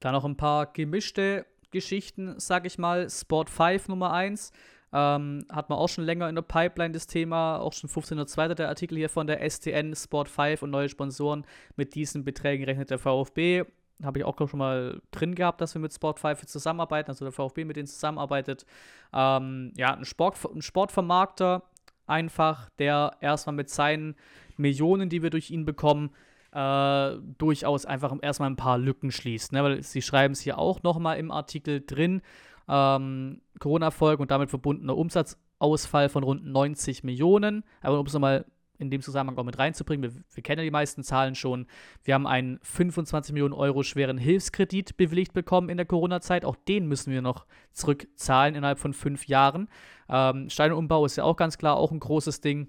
[0.00, 3.08] Dann noch ein paar gemischte Geschichten, sag ich mal.
[3.08, 4.52] Sport 5 Nummer 1.
[4.92, 8.54] Ähm, hat man auch schon länger in der Pipeline das Thema, auch schon 15.02.
[8.54, 11.44] der Artikel hier von der STN Sport 5 und neue Sponsoren.
[11.76, 13.64] Mit diesen Beträgen rechnet der VfB
[14.02, 17.32] habe ich auch schon mal drin gehabt, dass wir mit Sport 5 zusammenarbeiten, also der
[17.32, 18.64] VfB mit denen zusammenarbeitet.
[19.12, 21.62] Ähm, ja, ein, Sport, ein Sportvermarkter
[22.06, 24.14] einfach, der erstmal mit seinen
[24.56, 26.10] Millionen, die wir durch ihn bekommen,
[26.52, 29.52] äh, durchaus einfach erstmal ein paar Lücken schließt.
[29.52, 29.62] Ne?
[29.62, 32.22] Weil sie schreiben es hier auch nochmal im Artikel drin.
[32.68, 37.64] Ähm, Corona-Folgen und damit verbundener Umsatzausfall von rund 90 Millionen.
[37.80, 38.44] Aber um es nochmal
[38.78, 40.10] in dem Zusammenhang auch mit reinzubringen.
[40.10, 41.66] Wir, wir, kennen ja die meisten Zahlen schon.
[42.04, 46.44] Wir haben einen 25 Millionen Euro schweren Hilfskredit bewilligt bekommen in der Corona-Zeit.
[46.44, 49.68] Auch den müssen wir noch zurückzahlen innerhalb von fünf Jahren.
[50.08, 52.68] Ähm, Steinumbau ist ja auch ganz klar auch ein großes Ding.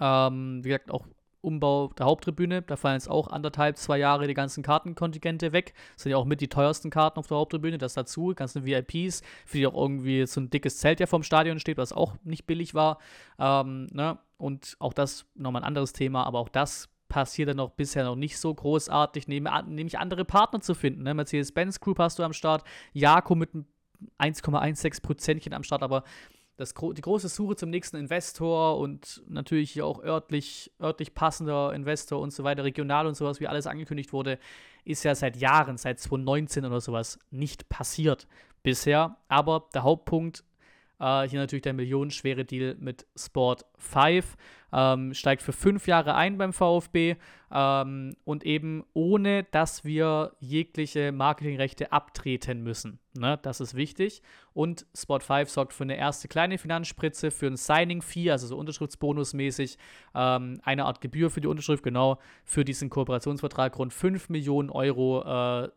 [0.00, 1.06] Ähm, wie gesagt, auch
[1.46, 2.62] Umbau der Haupttribüne.
[2.62, 5.74] Da fallen jetzt auch anderthalb, zwei Jahre die ganzen Kartenkontingente weg.
[5.94, 7.78] Das sind ja auch mit die teuersten Karten auf der Haupttribüne.
[7.78, 11.60] Das dazu, ganzen VIPs, für die auch irgendwie so ein dickes Zelt ja vom Stadion
[11.60, 12.98] steht, was auch nicht billig war.
[13.38, 14.18] Ähm, ne?
[14.36, 18.16] Und auch das nochmal ein anderes Thema, aber auch das passiert dann noch bisher noch
[18.16, 21.04] nicht so großartig, nämlich andere Partner zu finden.
[21.04, 21.14] Ne?
[21.14, 23.50] Mercedes-Benz Group hast du am Start, Jako mit
[24.18, 26.02] 1,16 Prozentchen am Start, aber
[26.56, 32.32] das, die große Suche zum nächsten Investor und natürlich auch örtlich, örtlich passender Investor und
[32.32, 34.38] so weiter, regional und sowas, wie alles angekündigt wurde,
[34.84, 38.26] ist ja seit Jahren, seit 2019 oder sowas, nicht passiert
[38.62, 39.16] bisher.
[39.28, 40.44] Aber der Hauptpunkt
[41.00, 44.36] äh, hier natürlich der millionenschwere Deal mit Sport 5.
[44.72, 47.16] Ähm, steigt für fünf Jahre ein beim VfB
[47.52, 52.98] ähm, und eben ohne, dass wir jegliche Marketingrechte abtreten müssen.
[53.14, 53.38] Ne?
[53.42, 54.22] Das ist wichtig.
[54.52, 59.78] Und Sport 5 sorgt für eine erste kleine Finanzspritze, für ein Signing-Fee, also so Unterschriftsbonus-mäßig,
[60.14, 65.22] ähm, eine Art Gebühr für die Unterschrift, genau, für diesen Kooperationsvertrag rund 5 Millionen Euro.
[65.22, 65.70] Äh,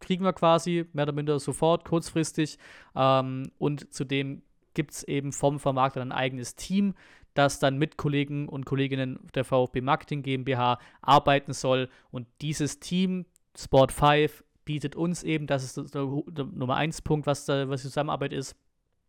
[0.00, 2.58] kriegen wir quasi mehr oder minder sofort, kurzfristig.
[2.94, 4.42] Ähm, und zudem
[4.74, 6.94] gibt es eben vom Vermarkter ein eigenes Team,
[7.34, 11.88] das dann mit Kollegen und Kolleginnen der VfB Marketing GmbH arbeiten soll.
[12.10, 17.44] Und dieses Team, Sport 5, bietet uns eben, das ist der, Nummer 1 Punkt, was,
[17.44, 18.56] da, was die Zusammenarbeit ist,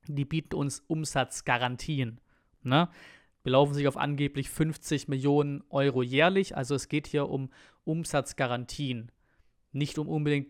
[0.08, 2.20] die bieten uns Umsatzgarantien.
[2.64, 2.90] Ne?
[3.44, 6.58] Belaufen sich auf angeblich 50 Millionen Euro jährlich.
[6.58, 7.50] Also es geht hier um
[7.84, 9.12] Umsatzgarantien.
[9.72, 10.48] Nicht um unbedingt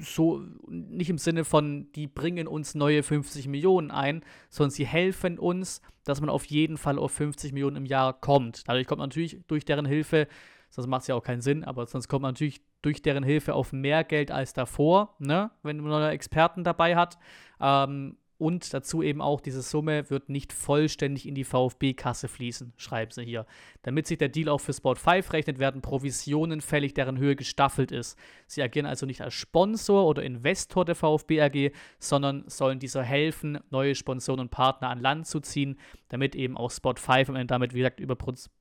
[0.00, 5.38] so nicht im Sinne von, die bringen uns neue 50 Millionen ein, sondern sie helfen
[5.38, 8.68] uns, dass man auf jeden Fall auf 50 Millionen im Jahr kommt.
[8.68, 10.28] Dadurch kommt man natürlich durch deren Hilfe,
[10.70, 13.54] sonst macht es ja auch keinen Sinn, aber sonst kommt man natürlich durch deren Hilfe
[13.54, 15.50] auf mehr Geld als davor, ne?
[15.62, 17.18] wenn man neue Experten dabei hat.
[17.60, 23.10] Ähm, und dazu eben auch, diese Summe wird nicht vollständig in die VfB-Kasse fließen, schreiben
[23.10, 23.46] sie hier.
[23.82, 27.92] Damit sich der Deal auch für Sport 5 rechnet, werden Provisionen fällig, deren Höhe gestaffelt
[27.92, 28.18] ist.
[28.46, 33.58] Sie agieren also nicht als Sponsor oder Investor der VfB AG, sondern sollen dieser helfen,
[33.70, 37.72] neue Sponsoren und Partner an Land zu ziehen, damit eben auch Sport 5 und damit,
[37.72, 38.16] wie gesagt, über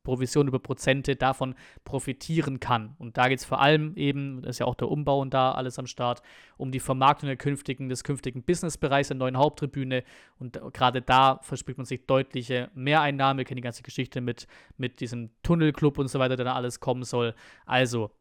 [0.05, 2.95] Pro Provisionen, über Prozente davon profitieren kann.
[2.97, 5.51] Und da geht es vor allem eben, das ist ja auch der Umbau und da
[5.51, 6.21] alles am Start,
[6.55, 10.03] um die Vermarktung der künftigen, des künftigen Businessbereichs der neuen Haupttribüne Tribüne.
[10.39, 13.37] Und gerade da verspricht man sich deutliche Mehreinnahmen.
[13.37, 16.79] Wir kennen die ganze Geschichte mit, mit diesem Tunnelclub und so weiter, der da alles
[16.79, 17.35] kommen soll.
[17.65, 18.11] Also,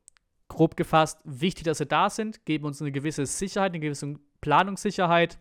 [0.49, 5.39] grob gefasst, wichtig, dass sie da sind, geben uns eine gewisse Sicherheit, eine gewisse Planungssicherheit.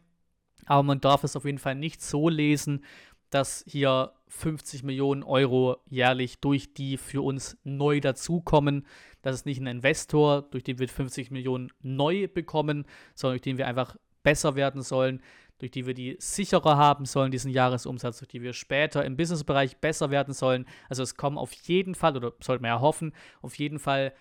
[0.66, 2.86] Aber man darf es auf jeden Fall nicht so lesen,
[3.30, 8.86] dass hier 50 Millionen Euro jährlich durch die für uns neu dazukommen.
[9.22, 13.58] Das ist nicht ein Investor, durch den wir 50 Millionen neu bekommen, sondern durch den
[13.58, 15.22] wir einfach besser werden sollen
[15.60, 19.78] durch die wir die sicherer haben sollen, diesen Jahresumsatz, durch die wir später im Businessbereich
[19.78, 20.66] besser werden sollen.
[20.90, 24.14] Also es kommen auf jeden Fall, oder sollte man ja hoffen, auf jeden Fall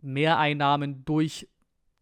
[0.00, 1.46] mehr Einnahmen durch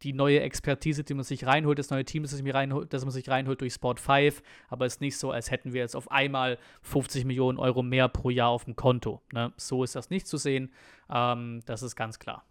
[0.02, 3.28] die neue Expertise, die man sich reinholt, das neue Team, das, reinholt, das man sich
[3.28, 4.42] reinholt durch Sport 5.
[4.68, 8.08] Aber es ist nicht so, als hätten wir jetzt auf einmal 50 Millionen Euro mehr
[8.08, 9.22] pro Jahr auf dem Konto.
[9.32, 9.52] Ne?
[9.56, 10.72] So ist das nicht zu sehen.
[11.10, 12.44] Ähm, das ist ganz klar.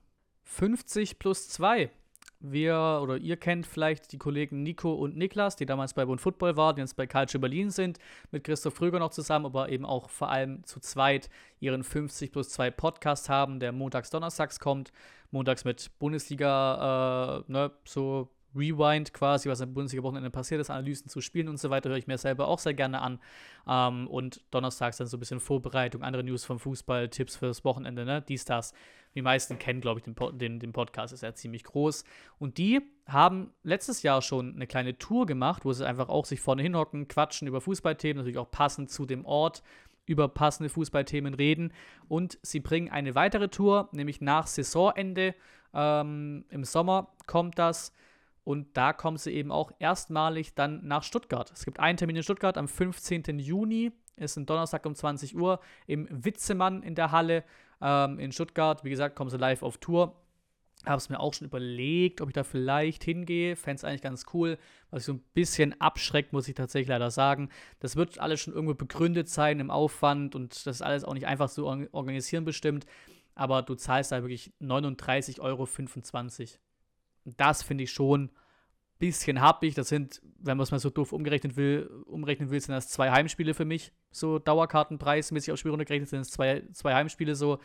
[0.43, 1.89] 50 plus 2
[2.51, 6.57] wir oder ihr kennt vielleicht die Kollegen Nico und Niklas, die damals bei Bund Football
[6.57, 7.99] waren, die jetzt bei Calcio Berlin sind,
[8.31, 11.29] mit Christoph Fröger noch zusammen, aber eben auch vor allem zu zweit
[11.59, 14.91] ihren 50 plus 2 Podcast haben, der montags, donnerstags kommt.
[15.31, 21.21] Montags mit Bundesliga, äh, ne, so Rewind quasi, was am Bundesliga-Wochenende passiert ist, Analysen zu
[21.21, 23.19] spielen und so weiter, höre ich mir selber auch sehr gerne an.
[23.67, 28.05] Ähm, und donnerstags dann so ein bisschen Vorbereitung, andere News vom Fußball, Tipps fürs Wochenende,
[28.05, 28.21] ne?
[28.21, 28.73] Dies, das.
[29.15, 32.03] Die meisten kennen, glaube ich, den, den, den Podcast, ist ja ziemlich groß.
[32.37, 36.41] Und die haben letztes Jahr schon eine kleine Tour gemacht, wo sie einfach auch sich
[36.41, 39.63] vorne hinhocken, quatschen über Fußballthemen, natürlich auch passend zu dem Ort,
[40.05, 41.73] über passende Fußballthemen reden.
[42.07, 45.33] Und sie bringen eine weitere Tour, nämlich nach Saisonende.
[45.73, 47.93] Ähm, Im Sommer kommt das.
[48.43, 51.51] Und da kommen sie eben auch erstmalig dann nach Stuttgart.
[51.51, 53.39] Es gibt einen Termin in Stuttgart am 15.
[53.39, 57.43] Juni, ist ein Donnerstag um 20 Uhr, im Witzemann in der Halle
[57.81, 58.83] ähm, in Stuttgart.
[58.83, 60.21] Wie gesagt, kommen sie live auf Tour.
[60.85, 63.55] Habe es mir auch schon überlegt, ob ich da vielleicht hingehe.
[63.55, 64.57] Fände es eigentlich ganz cool.
[64.91, 67.49] Was ich so ein bisschen abschreckt, muss ich tatsächlich leider sagen.
[67.79, 71.25] Das wird alles schon irgendwo begründet sein im Aufwand und das ist alles auch nicht
[71.25, 72.85] einfach zu organisieren bestimmt.
[73.33, 75.67] Aber du zahlst da wirklich 39,25 Euro
[77.37, 78.29] das finde ich schon
[78.99, 79.75] bisschen happig.
[79.75, 83.11] Das sind, wenn man es mal so doof umgerechnet will, umrechnen will, sind das zwei
[83.11, 83.91] Heimspiele für mich.
[84.11, 87.59] So Dauerkartenpreismäßig auf Spielrunde gerechnet sind es zwei, zwei Heimspiele so.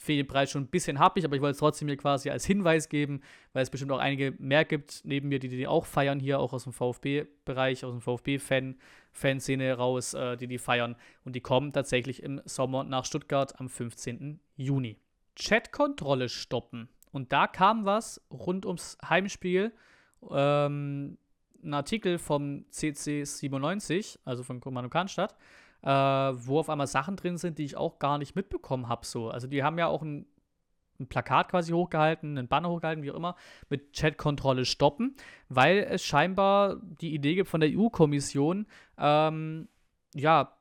[0.00, 2.46] Für den Preis schon ein bisschen happig, aber ich wollte es trotzdem mir quasi als
[2.46, 3.20] Hinweis geben,
[3.52, 6.52] weil es bestimmt auch einige mehr gibt, neben mir, die die auch feiern, hier auch
[6.52, 10.94] aus dem VfB-Bereich, aus dem VfB-Fanszene raus, äh, die die feiern.
[11.24, 14.38] Und die kommen tatsächlich im Sommer nach Stuttgart am 15.
[14.54, 14.98] Juni.
[15.34, 16.88] Chatkontrolle stoppen.
[17.10, 19.72] Und da kam was rund ums Heimspiel.
[20.30, 21.18] Ähm,
[21.62, 25.34] ein Artikel vom CC 97, also von Kommando Kahnstadt,
[25.82, 29.06] äh, wo auf einmal Sachen drin sind, die ich auch gar nicht mitbekommen habe.
[29.06, 29.30] So.
[29.30, 30.26] Also die haben ja auch ein,
[31.00, 33.36] ein Plakat quasi hochgehalten, einen Banner hochgehalten, wie auch immer,
[33.68, 35.16] mit Chatkontrolle stoppen,
[35.48, 38.66] weil es scheinbar die Idee gibt von der EU-Kommission,
[38.98, 39.68] ähm,
[40.14, 40.56] ja,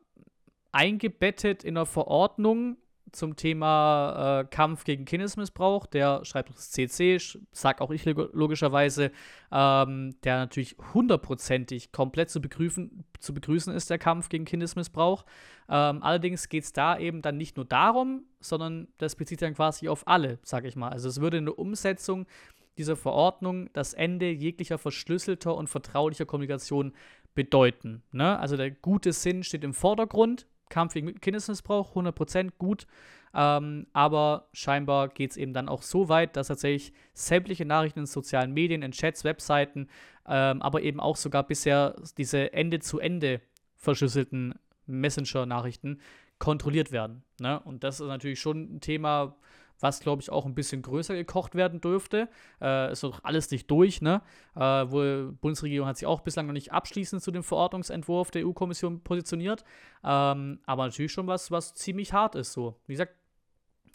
[0.72, 2.78] eingebettet in einer Verordnung
[3.12, 5.86] zum Thema äh, Kampf gegen Kindesmissbrauch.
[5.86, 7.18] Der schreibt das CC,
[7.52, 9.12] sagt auch ich logischerweise,
[9.52, 15.26] ähm, der natürlich hundertprozentig komplett zu begrüßen, zu begrüßen ist, der Kampf gegen Kindesmissbrauch.
[15.70, 19.90] Ähm, allerdings geht es da eben dann nicht nur darum, sondern das bezieht dann quasi
[19.90, 20.90] auf alle, sage ich mal.
[20.90, 22.26] Also es würde eine Umsetzung
[22.78, 26.94] dieser Verordnung das Ende jeglicher verschlüsselter und vertraulicher Kommunikation
[27.34, 28.04] bedeuten.
[28.12, 28.38] Ne?
[28.40, 32.88] Also der gute Sinn steht im Vordergrund, Kampf gegen Kindesmissbrauch, 100% gut.
[33.34, 38.06] Ähm, aber scheinbar geht es eben dann auch so weit, dass tatsächlich sämtliche Nachrichten in
[38.06, 39.90] sozialen Medien, in Chats, Webseiten,
[40.28, 43.42] ähm, aber eben auch sogar bisher diese Ende-zu-Ende
[43.76, 44.56] verschlüsselten
[44.88, 46.00] Messenger-Nachrichten
[46.40, 47.24] kontrolliert werden.
[47.40, 47.60] Ne?
[47.60, 49.36] Und das ist natürlich schon ein Thema,
[49.80, 52.30] was glaube ich auch ein bisschen größer gekocht werden dürfte.
[52.62, 54.22] Äh, ist doch alles nicht durch, ne?
[54.56, 59.02] Äh, wohl Bundesregierung hat sich auch bislang noch nicht abschließend zu dem Verordnungsentwurf der EU-Kommission
[59.04, 59.64] positioniert.
[60.04, 62.80] Ähm, aber natürlich schon was, was ziemlich hart ist so.
[62.88, 63.14] Wie gesagt,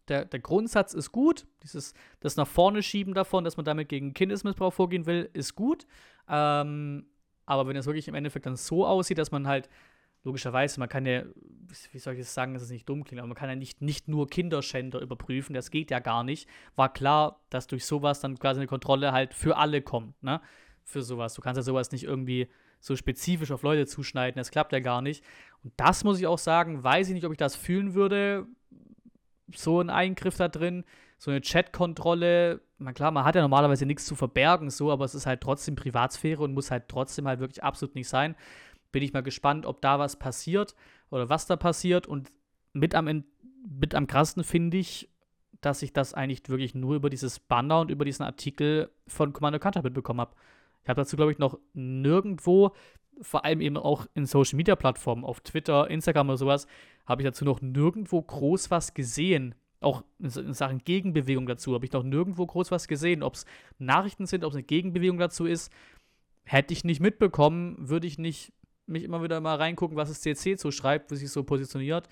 [0.09, 1.47] der, der Grundsatz ist gut.
[1.62, 5.87] Dieses, das nach vorne schieben davon, dass man damit gegen Kindesmissbrauch vorgehen will, ist gut.
[6.29, 7.07] Ähm,
[7.47, 9.68] aber wenn es wirklich im Endeffekt dann so aussieht, dass man halt
[10.24, 11.24] logischerweise, man kann ja,
[11.92, 13.80] wie soll ich das sagen, dass es nicht dumm klingt, aber man kann ja nicht,
[13.80, 16.48] nicht nur Kinderschänder überprüfen, das geht ja gar nicht.
[16.76, 20.40] War klar, dass durch sowas dann quasi eine Kontrolle halt für alle kommt, ne?
[20.85, 21.35] Für sowas.
[21.35, 22.48] Du kannst ja sowas nicht irgendwie
[22.80, 25.24] so spezifisch auf Leute zuschneiden, das klappt ja gar nicht.
[25.62, 28.46] Und das muss ich auch sagen, weiß ich nicht, ob ich das fühlen würde,
[29.54, 30.85] so ein Eingriff da drin,
[31.18, 32.61] so eine Chat-Kontrolle.
[32.78, 35.76] Na klar, man hat ja normalerweise nichts zu verbergen, so, aber es ist halt trotzdem
[35.76, 38.35] Privatsphäre und muss halt trotzdem halt wirklich absolut nicht sein
[38.92, 40.74] bin ich mal gespannt, ob da was passiert
[41.11, 42.07] oder was da passiert.
[42.07, 42.31] Und
[42.72, 43.24] mit am,
[43.66, 45.09] mit am krassesten finde ich,
[45.61, 49.59] dass ich das eigentlich wirklich nur über dieses Banner und über diesen Artikel von Commando
[49.59, 50.35] Contra mitbekommen habe.
[50.83, 52.72] Ich habe dazu, glaube ich, noch nirgendwo,
[53.20, 56.66] vor allem eben auch in Social Media Plattformen, auf Twitter, Instagram oder sowas,
[57.07, 59.55] habe ich dazu noch nirgendwo groß was gesehen.
[59.81, 63.22] Auch in Sachen Gegenbewegung dazu habe ich noch nirgendwo groß was gesehen.
[63.22, 63.46] Ob es
[63.78, 65.72] Nachrichten sind, ob es eine Gegenbewegung dazu ist,
[66.44, 68.52] hätte ich nicht mitbekommen, würde ich nicht
[68.92, 72.09] mich immer wieder mal reingucken, was das CC so schreibt, wie sich so positioniert.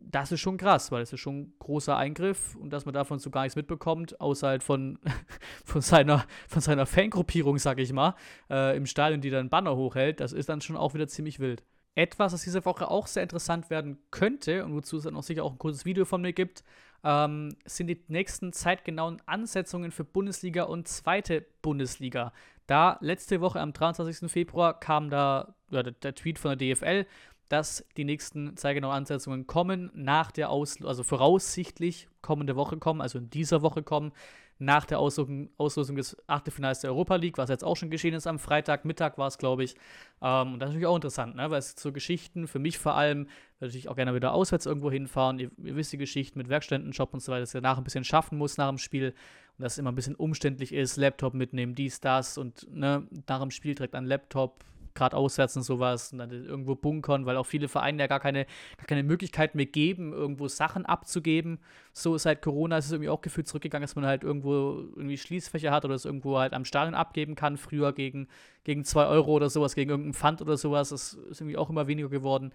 [0.00, 3.18] Das ist schon krass, weil es ist schon ein großer Eingriff und dass man davon
[3.18, 4.98] so gar nichts mitbekommt, außer halt von,
[5.64, 8.14] von, seiner, von seiner Fangruppierung, sag ich mal,
[8.48, 11.64] äh, im Stadion, die dann Banner hochhält, das ist dann schon auch wieder ziemlich wild.
[11.94, 15.42] Etwas, was diese Woche auch sehr interessant werden könnte und wozu es dann auch sicher
[15.42, 16.62] auch ein kurzes Video von mir gibt,
[17.04, 22.32] ähm, sind die nächsten zeitgenauen Ansetzungen für Bundesliga und zweite Bundesliga.
[22.66, 24.30] Da letzte Woche am 23.
[24.30, 27.06] Februar kam da ja, der, der, Tweet von der DFL,
[27.48, 33.18] dass die nächsten zeigenauen Ansetzungen kommen nach der Auslosung, also voraussichtlich kommende Woche kommen, also
[33.18, 34.12] in dieser Woche kommen,
[34.58, 38.26] nach der Auslosung, Auslosung des Achtelfinals der Europa League, was jetzt auch schon geschehen ist
[38.26, 39.76] am Freitagmittag war es, glaube ich.
[40.20, 41.50] Ähm, und das ist natürlich auch interessant, ne?
[41.50, 43.28] weil es so Geschichten, für mich vor allem,
[43.60, 45.38] würde ich auch gerne wieder auswärts irgendwo hinfahren.
[45.38, 48.04] Ihr, ihr wisst die Geschichten mit Werkstättenshop und so weiter, dass ihr danach ein bisschen
[48.04, 49.14] schaffen muss nach dem Spiel
[49.58, 53.40] und dass es immer ein bisschen umständlich ist, Laptop mitnehmen, dies, das und ne, nach
[53.40, 54.64] dem Spiel direkt an Laptop,
[54.98, 58.44] gerade auswärts und sowas und dann irgendwo bunkern, weil auch viele Vereine ja gar keine,
[58.76, 61.58] gar keine Möglichkeit mehr geben, irgendwo Sachen abzugeben.
[61.92, 65.70] So seit Corona ist es irgendwie auch gefühlt zurückgegangen, dass man halt irgendwo irgendwie Schließfächer
[65.70, 67.56] hat oder es irgendwo halt am Stadion abgeben kann.
[67.56, 68.28] Früher gegen,
[68.64, 70.90] gegen 2 Euro oder sowas, gegen irgendeinen Pfand oder sowas.
[70.90, 72.52] Das ist irgendwie auch immer weniger geworden.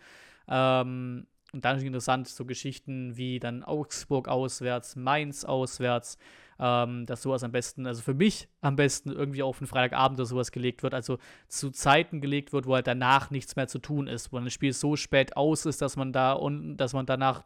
[0.47, 6.17] Ähm, und dann ist interessant, so Geschichten wie dann Augsburg auswärts, Mainz auswärts,
[6.60, 10.26] ähm, dass sowas am besten, also für mich am besten irgendwie auf einen Freitagabend oder
[10.26, 14.08] sowas gelegt wird, also zu Zeiten gelegt wird, wo halt danach nichts mehr zu tun
[14.08, 17.44] ist, wo ein Spiel so spät aus ist, dass man da und dass man danach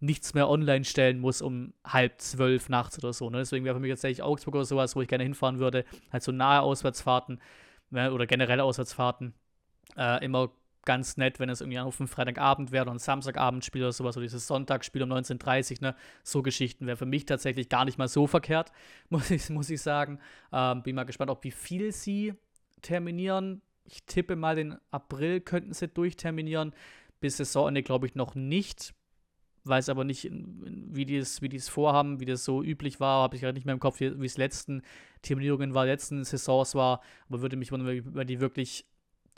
[0.00, 3.30] nichts mehr online stellen muss um halb zwölf nachts oder so.
[3.30, 3.38] Ne?
[3.38, 6.32] Deswegen wäre für mich tatsächlich Augsburg oder sowas, wo ich gerne hinfahren würde, halt so
[6.32, 7.40] nahe Auswärtsfahrten
[7.90, 8.12] ne?
[8.12, 9.32] oder generell Auswärtsfahrten
[9.96, 10.50] äh, immer
[10.84, 14.24] ganz nett, wenn es irgendwie auf einem Freitagabend wäre oder ein Samstagabendspiel oder sowas, oder
[14.24, 15.96] dieses Sonntagsspiel um 19.30 Uhr, ne?
[16.22, 18.72] So Geschichten wäre für mich tatsächlich gar nicht mal so verkehrt,
[19.08, 20.18] muss ich, muss ich sagen.
[20.52, 22.34] Ähm, bin mal gespannt, ob wie viel sie
[22.82, 23.62] terminieren.
[23.84, 26.72] Ich tippe mal, den April könnten sie durchterminieren.
[27.20, 28.94] Bis Saisonende glaube ich noch nicht.
[29.64, 33.22] Weiß aber nicht, wie die es, wie es vorhaben, wie das so üblich war.
[33.22, 34.82] Habe ich gerade nicht mehr im Kopf, wie es letzten
[35.22, 37.00] Terminierungen war, letzten Saisons war.
[37.28, 38.86] Aber würde mich wundern, wenn die wirklich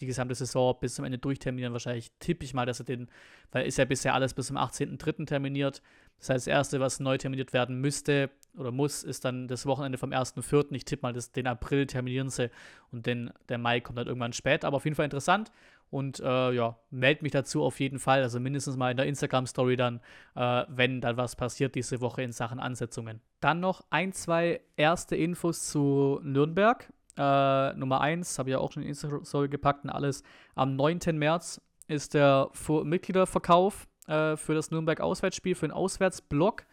[0.00, 1.72] die gesamte Saison bis zum Ende durchterminieren.
[1.72, 3.08] Wahrscheinlich tippe ich mal, dass er den,
[3.52, 5.26] weil ist ja bisher alles bis zum 18.03.
[5.26, 5.82] terminiert.
[6.18, 9.98] Das heißt, das Erste, was neu terminiert werden müsste oder muss, ist dann das Wochenende
[9.98, 10.72] vom 1.04.
[10.72, 12.50] Ich tippe mal, dass den April terminieren sie
[12.92, 14.68] und den, der Mai kommt dann irgendwann später.
[14.68, 15.50] Aber auf jeden Fall interessant.
[15.90, 19.76] Und äh, ja, meld mich dazu auf jeden Fall, also mindestens mal in der Instagram-Story
[19.76, 20.00] dann,
[20.34, 23.20] äh, wenn dann was passiert diese Woche in Sachen Ansetzungen.
[23.40, 26.92] Dann noch ein, zwei erste Infos zu Nürnberg.
[27.16, 30.22] Äh, Nummer 1, habe ich ja auch schon in Insta-Story gepackt und alles.
[30.54, 31.00] Am 9.
[31.12, 32.50] März ist der
[32.84, 36.64] Mitgliederverkauf äh, für das Nürnberg-Auswärtsspiel, für den Auswärtsblock.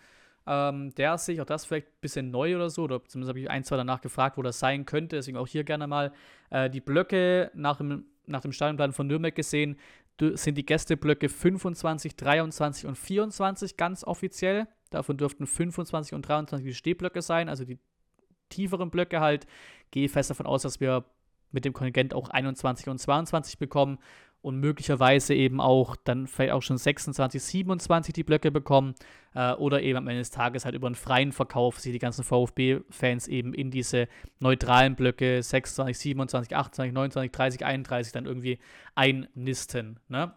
[0.48, 3.40] Ähm, der ist sich, auch das vielleicht ein bisschen neu oder so, oder zumindest habe
[3.40, 5.18] ich ein, zwei danach gefragt, wo das sein könnte.
[5.18, 6.12] Deswegen auch hier gerne mal
[6.50, 9.78] äh, die Blöcke nach dem, nach dem Stadionplan von Nürnberg gesehen,
[10.20, 14.68] sind die Gästeblöcke 25, 23 und 24 ganz offiziell.
[14.92, 17.80] Davon dürften 25 und 23 die Stehblöcke sein, also die
[18.52, 19.48] tieferen Blöcke halt.
[19.90, 21.06] Gehe fest davon aus, dass wir
[21.52, 23.98] mit dem Kontingent auch 21 und 22 bekommen
[24.42, 28.96] und möglicherweise eben auch dann vielleicht auch schon 26, 27 die Blöcke bekommen
[29.36, 32.24] äh, oder eben am Ende des Tages halt über einen freien Verkauf sich die ganzen
[32.24, 34.08] VfB-Fans eben in diese
[34.40, 38.58] neutralen Blöcke 26, 27, 28, 29, 30, 31 dann irgendwie
[38.96, 40.00] einnisten.
[40.08, 40.34] Ne?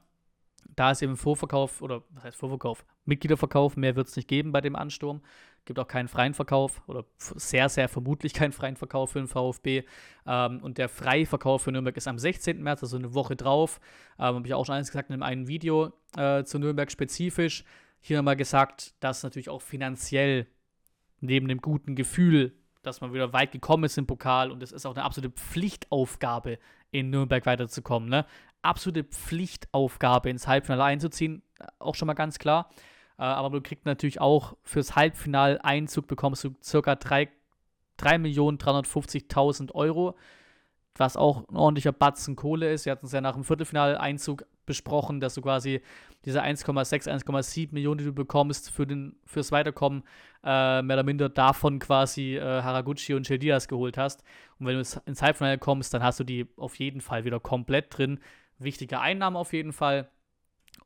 [0.76, 2.84] Da ist eben Vorverkauf oder was heißt Vorverkauf?
[3.06, 5.22] Mitgliederverkauf, mehr wird es nicht geben bei dem Ansturm
[5.64, 9.84] gibt auch keinen freien Verkauf oder sehr, sehr vermutlich keinen freien Verkauf für den VfB.
[10.26, 12.62] Ähm, und der freie Verkauf für Nürnberg ist am 16.
[12.62, 13.80] März, also eine Woche drauf.
[14.18, 17.64] Ähm, Habe ich auch schon eines gesagt in einem Video äh, zu Nürnberg spezifisch.
[18.00, 20.46] Hier nochmal gesagt, dass natürlich auch finanziell
[21.20, 24.84] neben dem guten Gefühl, dass man wieder weit gekommen ist im Pokal und es ist
[24.84, 26.58] auch eine absolute Pflichtaufgabe,
[26.90, 28.08] in Nürnberg weiterzukommen.
[28.08, 28.26] Ne?
[28.62, 31.42] Absolute Pflichtaufgabe, ins Halbfinale einzuziehen,
[31.78, 32.70] auch schon mal ganz klar.
[33.18, 40.16] Äh, aber du kriegst natürlich auch fürs Halbfinal-Einzug bekommst du circa 3.350.000 Euro,
[40.96, 42.86] was auch ein ordentlicher Batzen Kohle ist.
[42.86, 45.80] Wir hatten es ja nach dem Viertelfinal-Einzug besprochen, dass du quasi
[46.24, 50.04] diese 1,6, 1,7 Millionen, die du bekommst für den, fürs Weiterkommen,
[50.42, 54.24] äh, mehr oder minder davon quasi äh, Haraguchi und Chedias geholt hast.
[54.58, 57.96] Und wenn du ins Halbfinale kommst, dann hast du die auf jeden Fall wieder komplett
[57.96, 58.20] drin.
[58.58, 60.08] Wichtige Einnahmen auf jeden Fall.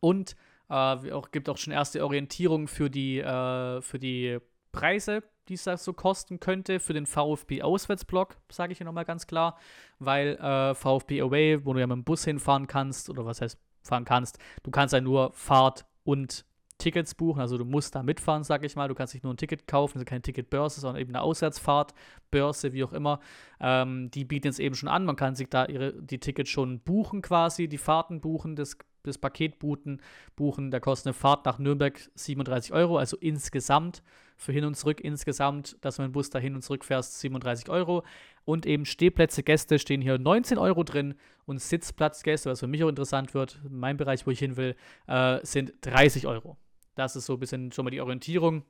[0.01, 0.35] Und
[0.69, 4.39] äh, auch, gibt auch schon erste Orientierung für die, äh, für die
[4.73, 9.27] Preise, die es so kosten könnte für den VfB Auswärtsblock, sage ich hier nochmal ganz
[9.27, 9.59] klar,
[9.99, 13.59] weil äh, VfB Away, wo du ja mit dem Bus hinfahren kannst, oder was heißt
[13.83, 16.45] fahren kannst, du kannst ja nur Fahrt und
[16.79, 18.87] Tickets buchen, also du musst da mitfahren, sage ich mal.
[18.87, 21.93] Du kannst nicht nur ein Ticket kaufen, also keine Ticketbörse, sondern eben eine Auswärtsfahrt,
[22.31, 23.19] Börse, wie auch immer.
[23.61, 25.05] Ähm, die bieten es eben schon an.
[25.05, 28.79] Man kann sich da ihre, die Tickets schon buchen quasi, die Fahrten buchen, das
[29.09, 30.01] das Paket buchen,
[30.37, 30.71] buchen.
[30.71, 34.03] Da kostet eine Fahrt nach Nürnberg 37 Euro, also insgesamt
[34.37, 37.19] für hin und zurück insgesamt, dass du mit dem Bus da hin und zurück fährst,
[37.21, 38.05] 37 Euro.
[38.45, 42.89] Und eben Stehplätze, Gäste stehen hier 19 Euro drin und Sitzplatzgäste, was für mich auch
[42.89, 46.57] interessant wird, mein Bereich, wo ich hin will, äh, sind 30 Euro.
[46.95, 48.63] Das ist so ein bisschen schon mal die Orientierung.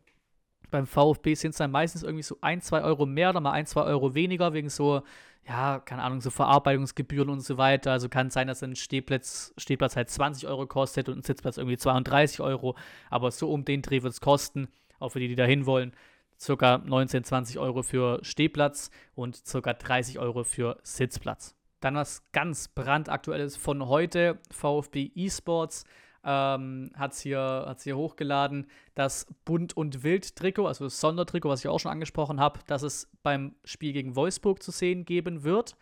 [0.70, 3.66] Beim VfB sind es dann meistens irgendwie so ein, zwei Euro mehr oder mal ein,
[3.66, 5.02] zwei Euro weniger, wegen so,
[5.46, 7.92] ja, keine Ahnung, so Verarbeitungsgebühren und so weiter.
[7.92, 11.78] Also kann sein, dass ein Stehplatz, Stehplatz halt 20 Euro kostet und ein Sitzplatz irgendwie
[11.78, 12.76] 32 Euro.
[13.10, 15.92] Aber so um den Dreh wird es kosten, auch für die, die da hinwollen.
[16.38, 21.56] Circa 19, 20 Euro für Stehplatz und circa 30 Euro für Sitzplatz.
[21.80, 25.84] Dann was ganz brandaktuelles von heute, VfB eSports
[26.28, 31.60] ähm, hat es hier, hat's hier hochgeladen, das Bunt- und Wild-Trikot, also das Sondertrikot, was
[31.60, 35.74] ich auch schon angesprochen habe, dass es beim Spiel gegen Wolfsburg zu sehen geben wird.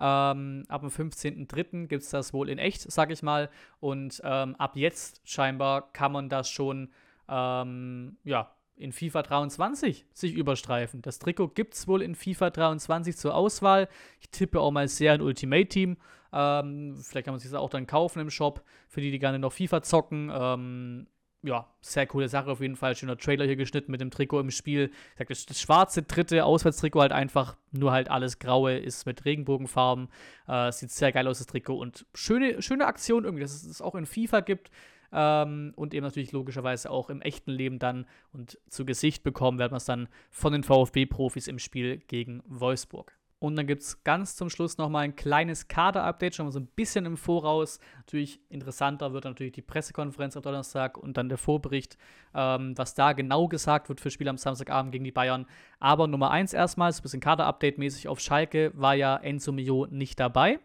[0.00, 1.86] Ähm, ab dem 15.03.
[1.86, 3.48] gibt es das wohl in echt, sag ich mal.
[3.78, 6.90] Und ähm, ab jetzt scheinbar kann man das schon
[7.28, 11.02] ähm, ja, in FIFA 23 sich überstreifen.
[11.02, 13.88] Das Trikot gibt es wohl in FIFA 23 zur Auswahl.
[14.20, 15.96] Ich tippe auch mal sehr in Ultimate Team.
[16.32, 19.38] Ähm, vielleicht kann man sich das auch dann kaufen im Shop, für die, die gerne
[19.38, 20.30] noch FIFA zocken.
[20.32, 21.06] Ähm,
[21.42, 22.94] ja, sehr coole Sache auf jeden Fall.
[22.94, 24.90] Schöner Trailer hier geschnitten mit dem Trikot im Spiel.
[25.12, 29.24] Ich sag, das, das schwarze dritte Auswärtstrikot halt einfach, nur halt alles graue, ist mit
[29.24, 30.08] Regenbogenfarben.
[30.46, 31.76] Äh, sieht sehr geil aus, das Trikot.
[31.78, 34.70] Und schöne, schöne Aktion irgendwie, dass es das auch in FIFA gibt.
[35.12, 39.72] Ähm, und eben natürlich logischerweise auch im echten Leben dann und zu Gesicht bekommen, werden
[39.72, 43.12] wir es dann von den VfB-Profis im Spiel gegen Wolfsburg.
[43.42, 46.68] Und dann gibt es ganz zum Schluss nochmal ein kleines Kader-Update, schon mal so ein
[46.68, 47.80] bisschen im Voraus.
[47.96, 51.98] Natürlich interessanter wird natürlich die Pressekonferenz am Donnerstag und dann der Vorbericht,
[52.36, 55.46] ähm, was da genau gesagt wird für Spiel am Samstagabend gegen die Bayern.
[55.80, 60.20] Aber Nummer eins erstmal, so ein bisschen Kader-Update-mäßig auf Schalke, war ja Enzo Mio nicht
[60.20, 60.60] dabei.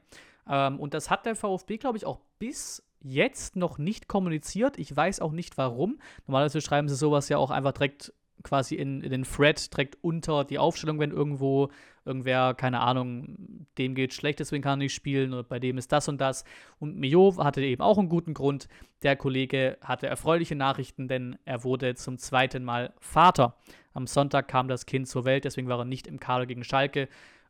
[0.48, 4.78] Ähm, und das hat der VfB, glaube ich, auch bis jetzt noch nicht kommuniziert.
[4.78, 5.98] Ich weiß auch nicht warum.
[6.28, 8.14] Normalerweise schreiben sie sowas ja auch einfach direkt
[8.44, 11.70] quasi in, in den Thread direkt unter die Aufstellung, wenn irgendwo
[12.08, 15.92] irgendwer, keine Ahnung, dem geht schlecht, deswegen kann er nicht spielen oder bei dem ist
[15.92, 16.44] das und das.
[16.80, 18.68] Und Mio hatte eben auch einen guten Grund.
[19.04, 23.56] Der Kollege hatte erfreuliche Nachrichten, denn er wurde zum zweiten Mal Vater.
[23.94, 27.10] Am Sonntag kam das Kind zur Welt, deswegen war er nicht im Kader gegen Schalke.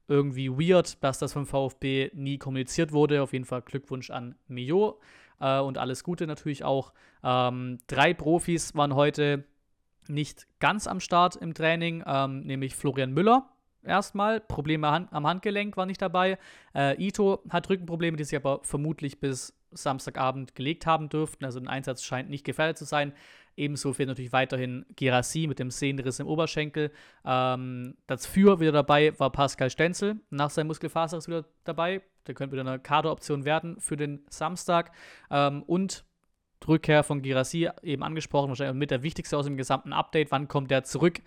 [0.10, 3.22] Irgendwie weird, dass das vom VfB nie kommuniziert wurde.
[3.22, 5.00] Auf jeden Fall Glückwunsch an Mio
[5.40, 6.94] äh, und alles Gute natürlich auch.
[7.24, 9.44] Ähm, drei Profis waren heute
[10.10, 13.50] nicht ganz am Start im Training, ähm, nämlich Florian Müller.
[13.88, 16.38] Erstmal, Probleme am Handgelenk war nicht dabei.
[16.76, 21.46] Äh, Ito hat Rückenprobleme, die sich aber vermutlich bis Samstagabend gelegt haben dürften.
[21.46, 23.14] Also ein Einsatz scheint nicht gefährdet zu sein.
[23.56, 26.92] Ebenso fehlt natürlich weiterhin Gerassi mit dem Sehnenriss im Oberschenkel.
[27.26, 30.20] Ähm, dafür wieder dabei war Pascal Stenzel.
[30.30, 32.04] Nach seinem Muskelfaser ist wieder dabei.
[32.28, 34.92] Der könnte wieder eine Kaderoption werden für den Samstag.
[35.32, 36.06] Ähm, und
[36.68, 40.32] Rückkehr von Girassi eben angesprochen, wahrscheinlich mit der wichtigste aus dem gesamten Update.
[40.32, 41.22] Wann kommt er zurück?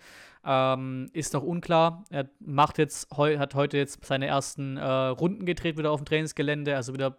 [0.45, 2.03] Ähm, ist noch unklar.
[2.09, 6.05] Er macht jetzt, heu, hat heute jetzt seine ersten äh, Runden gedreht wieder auf dem
[6.05, 7.17] Trainingsgelände, also wieder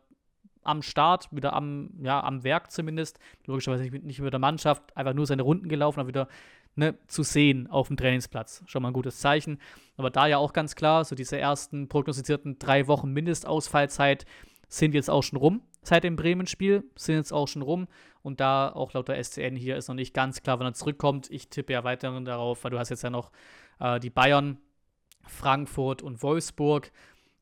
[0.64, 3.18] am Start, wieder am, ja, am Werk zumindest.
[3.46, 6.28] Logischerweise nicht, nicht mit der Mannschaft, einfach nur seine Runden gelaufen, aber wieder
[6.76, 8.62] ne, zu sehen auf dem Trainingsplatz.
[8.66, 9.58] Schon mal ein gutes Zeichen.
[9.96, 14.24] Aber da ja auch ganz klar, so diese ersten prognostizierten drei Wochen Mindestausfallzeit
[14.72, 15.60] sind jetzt auch schon rum.
[15.82, 17.88] Seit dem Bremen-Spiel sind jetzt auch schon rum.
[18.22, 21.30] Und da auch laut der SCN hier ist noch nicht ganz klar, wann er zurückkommt.
[21.30, 23.32] Ich tippe ja weiterhin darauf, weil du hast jetzt ja noch
[23.80, 24.58] äh, die Bayern,
[25.26, 26.90] Frankfurt und Wolfsburg.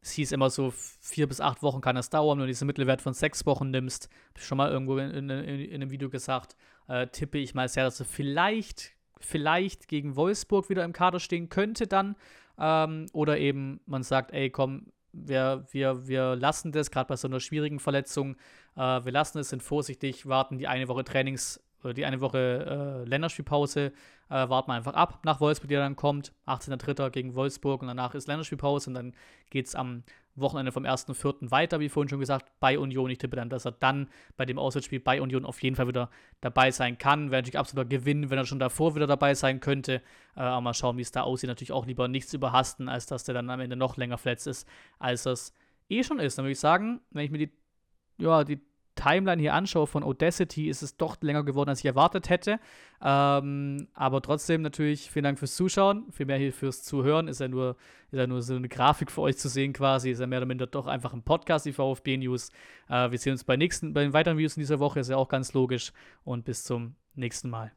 [0.03, 2.39] Es hieß immer so, vier bis acht Wochen kann das dauern.
[2.39, 5.31] Wenn du diesen Mittelwert von sechs Wochen nimmst, habe ich schon mal irgendwo in, in,
[5.31, 6.57] in, einem Video gesagt,
[6.89, 11.49] äh, tippe ich mal sehr, dass er vielleicht, vielleicht gegen Wolfsburg wieder im Kader stehen
[11.49, 12.17] könnte dann.
[12.59, 17.29] Ähm, oder eben man sagt, ey, komm, wir, wir, wir lassen das, gerade bei so
[17.29, 18.37] einer schwierigen Verletzung,
[18.77, 23.03] äh, wir lassen es, sind vorsichtig, warten die eine Woche Trainings, oder die eine Woche
[23.05, 23.93] äh, Länderspielpause,
[24.29, 26.33] äh, warten wir einfach ab nach Wolfsburg, die dann kommt.
[26.47, 27.11] 18.03.
[27.11, 29.15] gegen Wolfsburg und danach ist Länderspielpause und dann
[29.51, 30.03] geht es am
[30.37, 31.51] Wochenende vom 1.4.
[31.51, 33.11] weiter, wie vorhin schon gesagt, bei Union.
[33.11, 36.11] Ich tippe dann, dass er dann bei dem Auswärtsspiel bei Union auf jeden Fall wieder
[36.41, 37.31] dabei sein kann.
[37.31, 40.03] Wäre natürlich absoluter Gewinn, wenn er schon davor wieder dabei sein könnte.
[40.37, 41.49] Äh, aber mal schauen, wie es da aussieht.
[41.49, 44.69] Natürlich auch lieber nichts überhasten, als dass der dann am Ende noch länger verletzt ist,
[44.99, 45.53] als das
[45.89, 46.39] eh schon ist.
[46.39, 47.53] Dann würde ich sagen, wenn ich mir die,
[48.19, 48.61] ja, die
[49.01, 52.61] Timeline hier anschaue von Audacity, ist es doch länger geworden, als ich erwartet hätte.
[53.03, 57.29] Ähm, aber trotzdem natürlich vielen Dank fürs Zuschauen, viel mehr hier fürs Zuhören.
[57.29, 57.77] Ist ja nur,
[58.11, 60.11] ist ja nur so eine Grafik für euch zu sehen quasi.
[60.11, 62.51] Ist ja mehr oder minder doch einfach ein Podcast, die VfB News.
[62.89, 65.17] Äh, wir sehen uns bei, nächsten, bei den weiteren Videos in dieser Woche, ist ja
[65.17, 65.93] auch ganz logisch.
[66.25, 67.73] Und bis zum nächsten Mal.